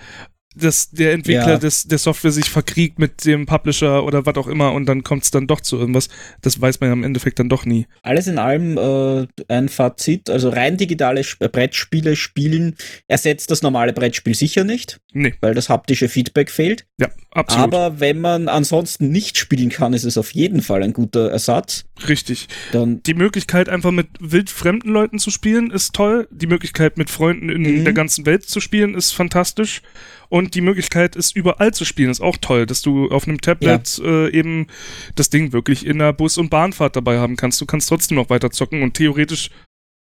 [0.56, 1.58] dass der Entwickler ja.
[1.58, 5.24] des, der Software sich verkriegt mit dem Publisher oder was auch immer und dann kommt
[5.24, 6.10] es dann doch zu irgendwas.
[6.42, 7.88] Das weiß man ja im Endeffekt dann doch nie.
[8.02, 12.76] Alles in allem äh, ein Fazit, also rein digitale Brettspiele spielen
[13.08, 15.34] ersetzt das normale Brettspiel sicher nicht, nee.
[15.42, 16.86] weil das haptische Feedback fehlt.
[17.00, 17.74] Ja, absolut.
[17.74, 21.86] Aber wenn man ansonsten nicht spielen kann, ist es auf jeden Fall ein guter Ersatz.
[22.08, 22.48] Richtig.
[22.72, 26.28] Dann Die Möglichkeit einfach mit wildfremden Leuten zu spielen ist toll.
[26.32, 27.84] Die Möglichkeit mit Freunden in mhm.
[27.84, 29.82] der ganzen Welt zu spielen ist fantastisch.
[30.30, 33.98] Und die Möglichkeit, es überall zu spielen, ist auch toll, dass du auf einem Tablet
[33.98, 34.26] ja.
[34.26, 34.68] äh, eben
[35.16, 37.62] das Ding wirklich in der Bus- und Bahnfahrt dabei haben kannst.
[37.62, 39.50] Du kannst trotzdem noch weiter zocken und theoretisch,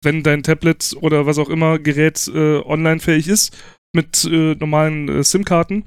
[0.03, 3.55] wenn dein Tablet oder was auch immer Gerät äh, online-fähig ist,
[3.93, 5.83] mit äh, normalen äh, SIM-Karten,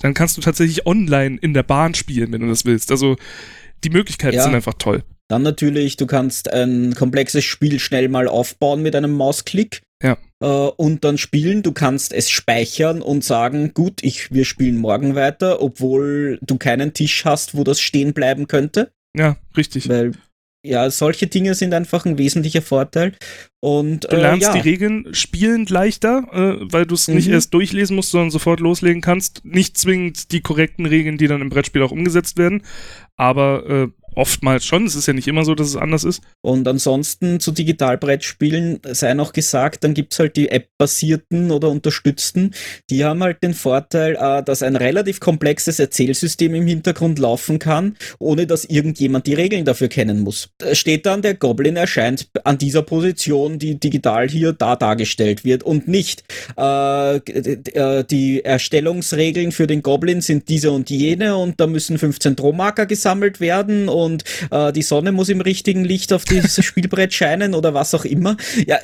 [0.00, 2.90] dann kannst du tatsächlich online in der Bahn spielen, wenn du das willst.
[2.90, 3.16] Also
[3.82, 4.42] die Möglichkeiten ja.
[4.42, 5.02] sind einfach toll.
[5.28, 9.82] Dann natürlich, du kannst ein komplexes Spiel schnell mal aufbauen mit einem Mausklick.
[10.02, 10.16] Ja.
[10.40, 11.62] Äh, und dann spielen.
[11.62, 16.92] Du kannst es speichern und sagen, gut, ich, wir spielen morgen weiter, obwohl du keinen
[16.92, 18.92] Tisch hast, wo das stehen bleiben könnte.
[19.16, 19.88] Ja, richtig.
[19.88, 20.12] Weil
[20.66, 23.12] ja, solche Dinge sind einfach ein wesentlicher Vorteil.
[23.60, 24.52] Und, du lernst äh, ja.
[24.52, 27.14] die Regeln spielend leichter, äh, weil du es mhm.
[27.14, 29.44] nicht erst durchlesen musst, sondern sofort loslegen kannst.
[29.44, 32.62] Nicht zwingend die korrekten Regeln, die dann im Brettspiel auch umgesetzt werden,
[33.16, 34.86] aber äh, oftmals schon.
[34.86, 36.22] Es ist ja nicht immer so, dass es anders ist.
[36.42, 42.52] Und ansonsten zu Digitalbrettspielen sei noch gesagt, dann gibt's halt die App-basierten oder unterstützten.
[42.90, 47.96] Die haben halt den Vorteil, äh, dass ein relativ komplexes Erzählsystem im Hintergrund laufen kann,
[48.18, 50.48] ohne dass irgendjemand die Regeln dafür kennen muss.
[50.58, 55.62] Da steht dann, der Goblin erscheint an dieser Position, die digital hier da dargestellt wird
[55.62, 56.24] und nicht
[56.56, 62.36] äh, äh die Erstellungsregeln für den Goblin sind diese und jene und da müssen 15
[62.36, 64.05] Drohmarker gesammelt werden und
[64.50, 68.36] äh, die Sonne muss im richtigen Licht auf dieses Spielbrett scheinen oder was auch immer.
[68.66, 68.78] Ja,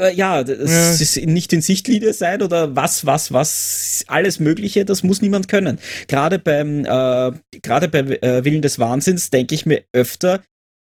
[0.00, 5.02] äh, ja, es ist nicht in Sichtlinie sein oder was, was, was, alles Mögliche, das
[5.02, 5.78] muss niemand können.
[6.08, 10.40] Gerade beim, äh, gerade bei äh, Willen des Wahnsinns denke ich mir öfter,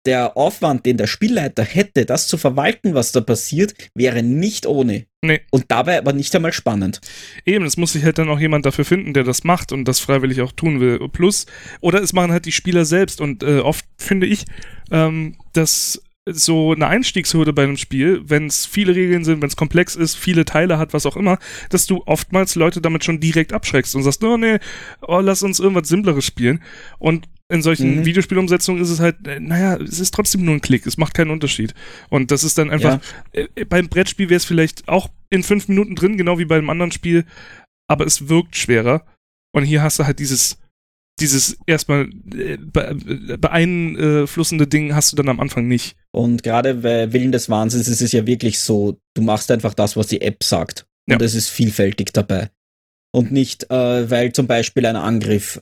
[0.08, 5.06] der Aufwand, den der Spielleiter hätte, das zu verwalten, was da passiert, wäre nicht ohne.
[5.22, 5.42] Nee.
[5.52, 7.02] Und dabei aber nicht einmal spannend.
[7.46, 10.00] Eben, es muss sich halt dann auch jemand dafür finden, der das macht und das
[10.00, 11.00] freiwillig auch tun will.
[11.10, 11.46] Plus,
[11.82, 14.46] oder es machen halt die Spieler selbst und äh, oft finde ich,
[14.92, 19.56] ähm, dass so eine Einstiegshürde bei einem Spiel, wenn es viele Regeln sind, wenn es
[19.56, 21.40] komplex ist, viele Teile hat, was auch immer,
[21.70, 24.60] dass du oftmals Leute damit schon direkt abschreckst und sagst, oh nee,
[25.02, 26.62] oh, lass uns irgendwas Simpleres spielen.
[27.00, 28.06] Und in solchen mhm.
[28.06, 31.32] Videospielumsetzungen ist es halt, äh, naja, es ist trotzdem nur ein Klick, es macht keinen
[31.32, 31.74] Unterschied.
[32.10, 33.00] Und das ist dann einfach,
[33.34, 33.46] ja.
[33.56, 36.70] äh, beim Brettspiel wäre es vielleicht auch in fünf Minuten drin, genau wie bei einem
[36.70, 37.26] anderen Spiel,
[37.90, 39.06] aber es wirkt schwerer.
[39.54, 40.58] Und hier hast du halt dieses,
[41.20, 45.96] dieses erstmal äh, beeinflussende Ding hast du dann am Anfang nicht.
[46.12, 49.96] Und gerade bei Willen des Wahnsinns ist es ja wirklich so, du machst einfach das,
[49.96, 50.86] was die App sagt.
[51.10, 51.26] Und ja.
[51.26, 52.50] es ist vielfältig dabei.
[53.14, 55.62] Und nicht, äh, weil zum Beispiel ein Angriff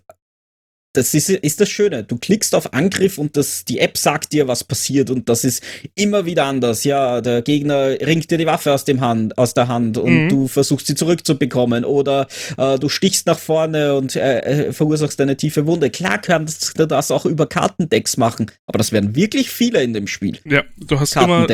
[0.96, 2.04] das ist, ist das Schöne.
[2.04, 5.64] Du klickst auf Angriff und das, die App sagt dir, was passiert und das ist
[5.96, 6.84] immer wieder anders.
[6.84, 10.30] Ja, der Gegner ringt dir die Waffe aus, dem Hand, aus der Hand und mhm.
[10.30, 12.28] du versuchst sie zurückzubekommen oder
[12.58, 15.90] äh, du stichst nach vorne und äh, äh verursachst eine tiefe Wunde.
[15.90, 20.08] Klar kannst du das auch über Kartendecks machen, aber das werden wirklich viele in dem
[20.08, 20.40] Spiel.
[20.46, 21.48] Ja, du hast immer,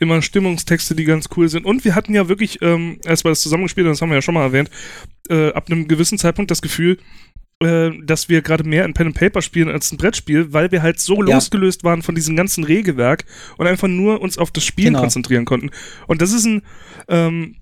[0.00, 1.64] immer Stimmungstexte, die ganz cool sind.
[1.64, 4.22] Und wir hatten ja wirklich, ähm, als wir das zusammengespielt haben, das haben wir ja
[4.22, 4.70] schon mal erwähnt,
[5.28, 6.98] äh, ab einem gewissen Zeitpunkt das Gefühl,
[7.64, 10.82] äh, dass wir gerade mehr ein Pen and Paper spielen als ein Brettspiel, weil wir
[10.82, 11.34] halt so ja.
[11.34, 13.24] losgelöst waren von diesem ganzen Regelwerk
[13.56, 15.00] und einfach nur uns auf das Spielen genau.
[15.00, 15.70] konzentrieren konnten.
[16.06, 16.62] Und das ist ein,
[17.08, 17.56] ähm,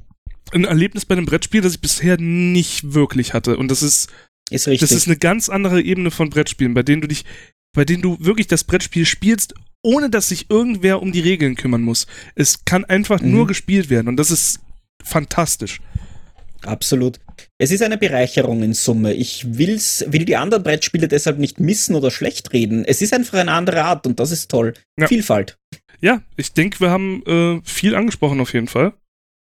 [0.53, 3.57] ein Erlebnis bei einem Brettspiel, das ich bisher nicht wirklich hatte.
[3.57, 4.11] Und das ist,
[4.50, 4.88] ist richtig.
[4.88, 7.24] das ist eine ganz andere Ebene von Brettspielen, bei denen du dich,
[7.74, 11.82] bei denen du wirklich das Brettspiel spielst, ohne dass sich irgendwer um die Regeln kümmern
[11.82, 12.07] muss.
[12.34, 13.32] Es kann einfach mhm.
[13.32, 14.61] nur gespielt werden und das ist
[15.03, 15.80] fantastisch.
[16.62, 17.18] Absolut.
[17.59, 19.14] Es ist eine Bereicherung in Summe.
[19.14, 22.84] Ich will's, will die anderen Brettspiele deshalb nicht missen oder schlecht reden.
[22.84, 24.74] Es ist einfach eine andere Art und das ist toll.
[24.99, 25.07] Ja.
[25.07, 25.59] Vielfalt.
[26.01, 28.93] Ja, ich denke, wir haben äh, viel angesprochen auf jeden Fall.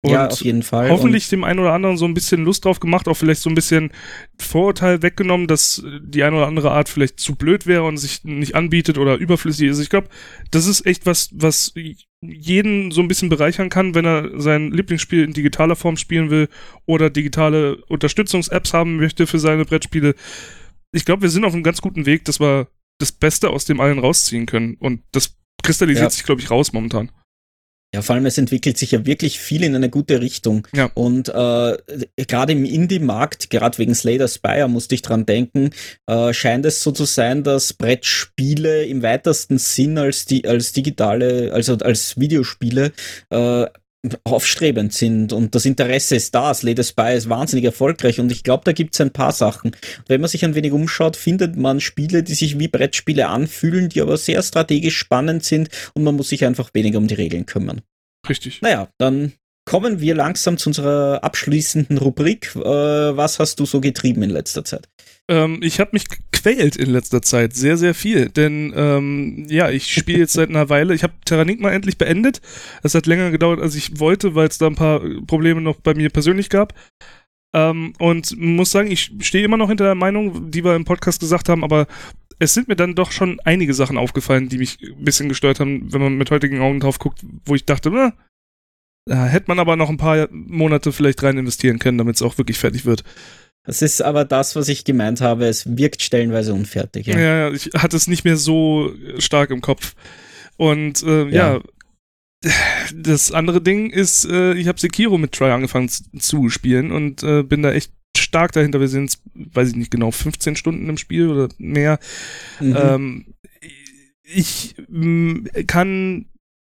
[0.03, 0.89] Und ja, auf jeden Fall.
[0.89, 3.49] Hoffentlich und dem einen oder anderen so ein bisschen Lust drauf gemacht, auch vielleicht so
[3.49, 3.91] ein bisschen
[4.39, 8.53] Vorurteil weggenommen, dass die eine oder andere Art vielleicht zu blöd wäre und sich nicht
[8.53, 9.79] anbietet oder überflüssig ist.
[9.79, 10.09] Ich glaube,
[10.51, 11.73] das ist echt was, was
[12.21, 16.49] jeden so ein bisschen bereichern kann, wenn er sein Lieblingsspiel in digitaler Form spielen will
[16.85, 20.13] oder digitale Unterstützungs-Apps haben möchte für seine Brettspiele.
[20.91, 22.67] Ich glaube, wir sind auf einem ganz guten Weg, dass wir
[22.99, 24.75] das Beste aus dem allen rausziehen können.
[24.75, 26.09] Und das kristallisiert ja.
[26.11, 27.11] sich, glaube ich, raus momentan.
[27.95, 30.67] Ja, vor allem es entwickelt sich ja wirklich viel in eine gute Richtung.
[30.75, 30.91] Ja.
[30.95, 31.77] Und äh,
[32.17, 35.69] gerade im Indie-Markt, gerade wegen Slater Spire musste ich dran denken,
[36.05, 41.53] äh, scheint es so zu sein, dass Brettspiele im weitesten Sinn als die als digitale,
[41.53, 42.91] also als Videospiele
[43.29, 43.65] äh,
[44.23, 46.53] aufstrebend sind und das Interesse ist da.
[46.53, 49.75] Slay the Spy ist wahnsinnig erfolgreich und ich glaube, da gibt es ein paar Sachen.
[50.07, 54.01] Wenn man sich ein wenig umschaut, findet man Spiele, die sich wie Brettspiele anfühlen, die
[54.01, 57.81] aber sehr strategisch spannend sind und man muss sich einfach weniger um die Regeln kümmern.
[58.27, 58.61] Richtig.
[58.61, 59.33] Naja, dann
[59.65, 62.55] kommen wir langsam zu unserer abschließenden Rubrik.
[62.55, 64.87] Äh, was hast du so getrieben in letzter Zeit?
[65.27, 68.29] Ähm, ich habe mich gequält in letzter Zeit, sehr, sehr viel.
[68.29, 70.93] Denn ähm, ja, ich spiele jetzt seit einer Weile.
[70.93, 72.41] Ich habe Terranigma endlich beendet.
[72.83, 75.95] Es hat länger gedauert, als ich wollte, weil es da ein paar Probleme noch bei
[75.95, 76.73] mir persönlich gab.
[77.55, 81.19] Ähm, und muss sagen, ich stehe immer noch hinter der Meinung, die wir im Podcast
[81.19, 81.87] gesagt haben, aber
[82.37, 85.91] es sind mir dann doch schon einige Sachen aufgefallen, die mich ein bisschen gestört haben,
[85.93, 88.13] wenn man mit heutigen Augen drauf guckt, wo ich dachte, na,
[89.05, 92.37] da hätte man aber noch ein paar Monate vielleicht rein investieren können, damit es auch
[92.37, 93.03] wirklich fertig wird.
[93.63, 95.45] Das ist aber das, was ich gemeint habe.
[95.45, 97.07] Es wirkt stellenweise unfertig.
[97.07, 99.95] Ja, ja ich hatte es nicht mehr so stark im Kopf.
[100.57, 101.61] Und äh, ja.
[102.43, 102.51] ja.
[102.93, 107.43] das andere Ding ist, äh, ich habe Sekiro mit Try angefangen zu spielen und äh,
[107.43, 108.79] bin da echt stark dahinter.
[108.79, 111.99] Wir sind, weiß ich nicht genau, 15 Stunden im Spiel oder mehr.
[112.59, 112.77] Mhm.
[112.77, 113.25] Ähm,
[114.23, 114.75] ich
[115.67, 116.25] kann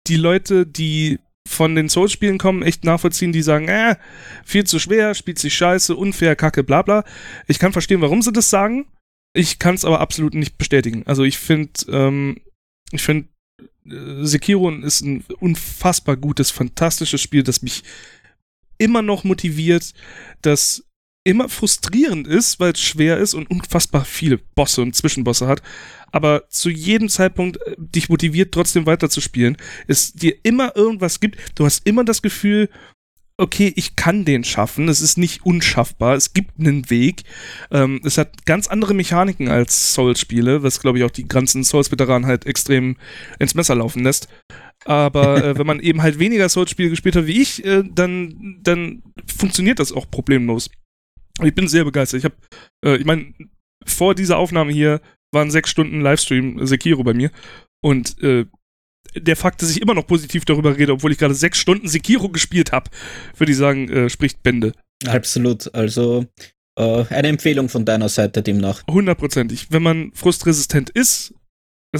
[0.08, 3.96] die Leute, die von den Souls-Spielen kommen, echt nachvollziehen, die sagen, äh,
[4.44, 7.04] viel zu schwer, spielt sich scheiße, unfair, kacke, bla bla.
[7.48, 8.86] Ich kann verstehen, warum sie das sagen.
[9.34, 11.04] Ich kann es aber absolut nicht bestätigen.
[11.06, 12.42] Also ich finde, ähm,
[12.92, 13.30] ich finde,
[13.86, 17.84] äh, Sekiro ist ein unfassbar gutes, fantastisches Spiel, das mich
[18.78, 19.94] immer noch motiviert,
[20.42, 20.86] das
[21.26, 25.62] immer frustrierend ist, weil es schwer ist und unfassbar viele Bosse und Zwischenbosse hat,
[26.14, 29.58] aber zu jedem Zeitpunkt äh, dich motiviert, trotzdem weiterzuspielen,
[29.88, 32.70] es dir immer irgendwas gibt, du hast immer das Gefühl,
[33.38, 37.24] okay, ich kann den schaffen, es ist nicht unschaffbar, es gibt einen Weg.
[37.72, 42.28] Ähm, es hat ganz andere Mechaniken als Souls-Spiele, was glaube ich auch die ganzen Souls-Veteranen
[42.28, 42.96] halt extrem
[43.40, 44.28] ins Messer laufen lässt.
[44.86, 49.02] Aber äh, wenn man eben halt weniger Souls-Spiele gespielt hat wie ich, äh, dann, dann
[49.26, 50.70] funktioniert das auch problemlos.
[51.42, 52.20] Ich bin sehr begeistert.
[52.20, 52.36] Ich habe,
[52.86, 53.34] äh, ich meine,
[53.84, 55.02] vor dieser Aufnahme hier
[55.34, 57.32] waren sechs Stunden Livestream Sekiro bei mir
[57.82, 58.46] und äh,
[59.16, 62.30] der Fakt, dass ich immer noch positiv darüber rede, obwohl ich gerade sechs Stunden Sekiro
[62.30, 62.90] gespielt habe,
[63.38, 64.74] würde ich sagen, äh, spricht Bände.
[65.06, 65.74] Absolut.
[65.76, 66.26] Also
[66.78, 68.84] äh, eine Empfehlung von deiner Seite demnach.
[68.90, 69.68] Hundertprozentig.
[69.70, 71.34] Wenn man frustresistent ist,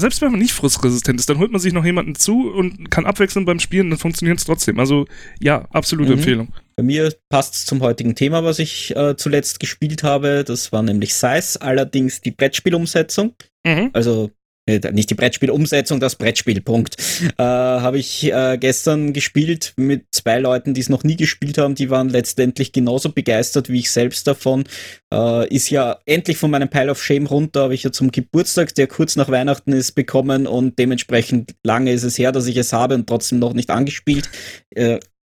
[0.00, 3.06] selbst wenn man nicht frustresistent ist, dann holt man sich noch jemanden zu und kann
[3.06, 4.78] abwechseln beim Spielen, dann funktioniert es trotzdem.
[4.80, 5.06] Also
[5.40, 6.18] ja, absolute mhm.
[6.18, 6.48] Empfehlung.
[6.76, 10.42] Bei mir passt es zum heutigen Thema, was ich äh, zuletzt gespielt habe.
[10.44, 13.34] Das war nämlich Size, allerdings die Brettspielumsetzung.
[13.64, 13.90] Mhm.
[13.92, 14.30] Also
[14.66, 16.96] nicht die Brettspielumsetzung, das Brettspielpunkt,
[17.38, 21.74] äh, habe ich äh, gestern gespielt mit zwei Leuten, die es noch nie gespielt haben.
[21.74, 24.64] Die waren letztendlich genauso begeistert wie ich selbst davon.
[25.12, 28.74] Äh, ist ja endlich von meinem Pile of Shame runter, habe ich ja zum Geburtstag,
[28.74, 32.72] der kurz nach Weihnachten ist, bekommen und dementsprechend lange ist es her, dass ich es
[32.72, 34.30] habe und trotzdem noch nicht angespielt.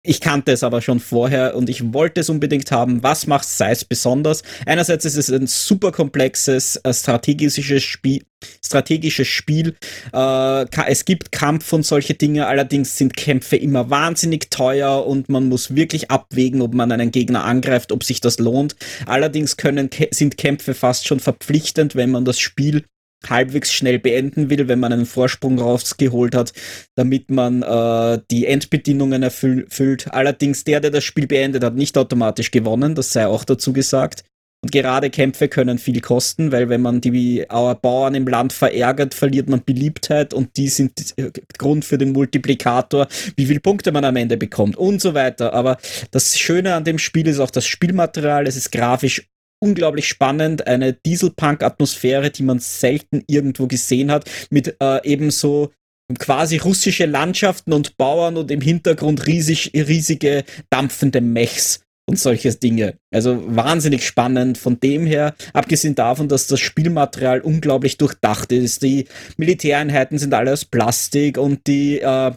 [0.02, 3.04] Ich kannte es aber schon vorher und ich wollte es unbedingt haben.
[3.04, 4.44] Was macht Size besonders?
[4.66, 8.24] Einerseits ist es ein super komplexes äh, strategisches Spiel.
[8.64, 9.76] Strategisches Spiel.
[10.14, 15.50] Äh, es gibt Kampf und solche Dinge, allerdings sind Kämpfe immer wahnsinnig teuer und man
[15.50, 18.78] muss wirklich abwägen, ob man einen Gegner angreift, ob sich das lohnt.
[19.06, 22.86] Allerdings können, sind Kämpfe fast schon verpflichtend, wenn man das Spiel
[23.28, 26.54] halbwegs schnell beenden will, wenn man einen Vorsprung rausgeholt hat,
[26.96, 30.08] damit man äh, die Endbedingungen erfüllt.
[30.12, 34.24] Allerdings der, der das Spiel beendet hat, nicht automatisch gewonnen, das sei auch dazu gesagt.
[34.62, 39.48] Und gerade Kämpfe können viel kosten, weil wenn man die Bauern im Land verärgert, verliert
[39.48, 41.16] man Beliebtheit und die sind
[41.58, 43.08] Grund für den Multiplikator,
[43.38, 45.54] wie viele Punkte man am Ende bekommt und so weiter.
[45.54, 45.78] Aber
[46.12, 48.48] das Schöne an dem Spiel ist auch das Spielmaterial.
[48.48, 49.30] Es ist grafisch
[49.60, 55.72] unglaublich spannend, eine Dieselpunk-Atmosphäre, die man selten irgendwo gesehen hat, mit äh, ebenso
[56.18, 62.98] quasi russische Landschaften und Bauern und im Hintergrund riesig, riesige dampfende Mechs und solche Dinge.
[63.14, 68.82] Also wahnsinnig spannend von dem her, abgesehen davon, dass das Spielmaterial unglaublich durchdacht ist.
[68.82, 69.06] Die
[69.38, 72.32] Militäreinheiten sind alle aus Plastik und die äh,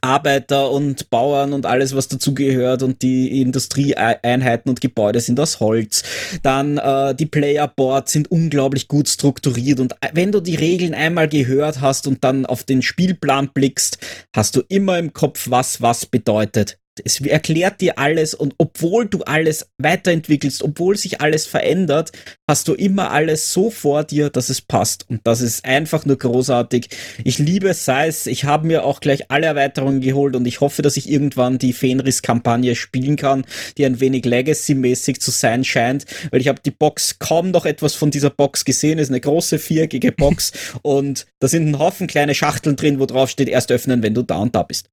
[0.00, 6.02] Arbeiter und Bauern und alles, was dazugehört und die Industrieeinheiten und Gebäude sind aus Holz.
[6.42, 11.28] Dann äh, die Playerboards sind unglaublich gut strukturiert und äh, wenn du die Regeln einmal
[11.28, 13.98] gehört hast und dann auf den Spielplan blickst,
[14.34, 16.78] hast du immer im Kopf, was was bedeutet.
[17.04, 22.12] Es erklärt dir alles und obwohl du alles weiterentwickelst, obwohl sich alles verändert,
[22.48, 25.06] hast du immer alles so vor dir, dass es passt.
[25.08, 26.88] Und das ist einfach nur großartig.
[27.24, 28.30] Ich liebe Size.
[28.30, 31.72] Ich habe mir auch gleich alle Erweiterungen geholt und ich hoffe, dass ich irgendwann die
[31.72, 33.44] Fenris-Kampagne spielen kann,
[33.76, 37.94] die ein wenig Legacy-mäßig zu sein scheint, weil ich habe die Box kaum noch etwas
[37.94, 38.98] von dieser Box gesehen.
[38.98, 43.06] Es ist eine große viereckige Box und da sind ein Haufen kleine Schachteln drin, wo
[43.06, 44.88] drauf steht, erst öffnen, wenn du da und da bist.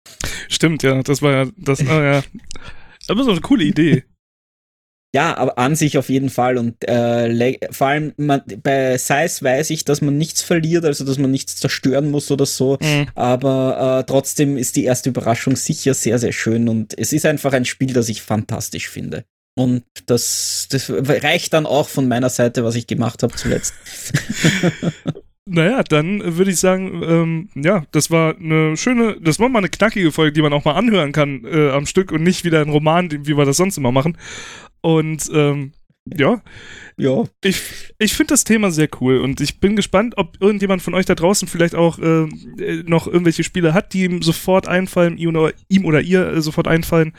[0.50, 1.02] Stimmt, ja.
[1.04, 2.24] Das war ja das Ah, ja.
[3.08, 4.04] Aber so eine coole Idee.
[5.16, 6.58] Ja, aber an sich auf jeden Fall.
[6.58, 11.20] Und äh, vor allem man, bei Size weiß ich, dass man nichts verliert, also dass
[11.20, 12.80] man nichts zerstören muss oder so.
[12.82, 13.10] Mhm.
[13.14, 16.68] Aber äh, trotzdem ist die erste Überraschung sicher sehr, sehr schön.
[16.68, 19.24] Und es ist einfach ein Spiel, das ich fantastisch finde.
[19.56, 23.76] Und das, das reicht dann auch von meiner Seite, was ich gemacht habe zuletzt.
[25.46, 29.70] Naja, dann würde ich sagen, ähm, ja, das war eine schöne, das war mal eine
[29.70, 32.70] knackige Folge, die man auch mal anhören kann äh, am Stück und nicht wieder ein
[32.70, 34.18] Roman, wie wir das sonst immer machen.
[34.80, 35.74] Und ähm,
[36.06, 36.42] ja,
[36.98, 37.24] ja.
[37.44, 37.62] Ich,
[37.98, 41.16] ich finde das Thema sehr cool und ich bin gespannt, ob irgendjemand von euch da
[41.16, 42.28] draußen vielleicht auch äh,
[42.86, 46.68] noch irgendwelche Spiele hat, die ihm sofort einfallen, ihm oder, ihm oder ihr äh, sofort
[46.68, 47.14] einfallen,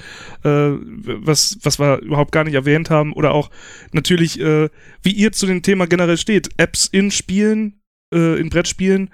[0.44, 3.50] äh, was, was wir überhaupt gar nicht erwähnt haben oder auch
[3.92, 4.68] natürlich, äh,
[5.02, 6.50] wie ihr zu dem Thema generell steht.
[6.58, 7.80] Apps in Spielen,
[8.14, 9.10] äh, in Brettspielen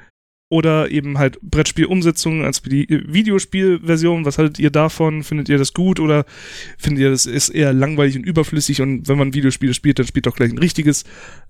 [0.53, 4.25] oder eben halt Brettspielumsetzungen als Videospielversion.
[4.25, 5.23] Was haltet ihr davon?
[5.23, 6.25] Findet ihr das gut oder
[6.77, 10.27] findet ihr das ist eher langweilig und überflüssig und wenn man Videospiele spielt, dann spielt
[10.27, 11.05] doch gleich ein richtiges.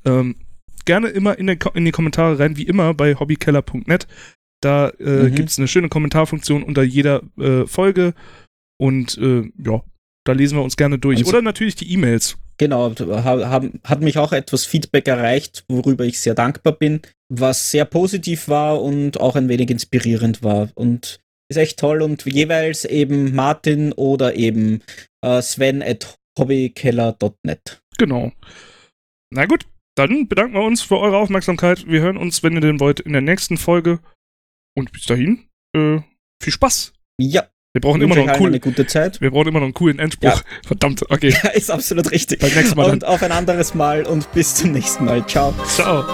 [0.04, 0.36] Ähm,
[0.84, 4.06] gerne immer in, den, in die Kommentare rein, wie immer bei hobbykeller.net.
[4.62, 5.34] Da äh, mhm.
[5.34, 8.14] gibt es eine schöne Kommentarfunktion unter jeder äh, Folge
[8.78, 9.82] und äh, ja,
[10.24, 11.18] da lesen wir uns gerne durch.
[11.18, 12.94] Also, Oder natürlich die E-Mails genau,
[13.24, 17.00] haben, hat mich auch etwas Feedback erreicht, worüber ich sehr dankbar bin,
[17.32, 20.68] was sehr positiv war und auch ein wenig inspirierend war.
[20.74, 24.82] Und ist echt toll und jeweils eben Martin oder eben
[25.24, 27.82] äh, Sven at hobbykeller.net.
[27.96, 28.30] Genau.
[29.32, 31.86] Na gut, dann bedanken wir uns für eure Aufmerksamkeit.
[31.86, 34.00] Wir hören uns, wenn ihr denn wollt, in der nächsten Folge.
[34.76, 36.00] Und bis dahin, äh,
[36.42, 36.92] viel Spaß.
[37.18, 37.48] Ja.
[37.72, 39.20] Wir brauchen immer noch einen coolen, eine gute Zeit.
[39.20, 40.28] Wir brauchen immer noch einen coolen Endspruch.
[40.28, 40.40] Ja.
[40.66, 41.32] Verdammt, okay.
[41.42, 42.40] Ja, ist absolut richtig.
[42.40, 42.90] Beim nächsten Mal.
[42.90, 43.08] Und dann.
[43.08, 45.24] auf ein anderes Mal und bis zum nächsten Mal.
[45.26, 45.54] Ciao.
[45.68, 46.04] Ciao.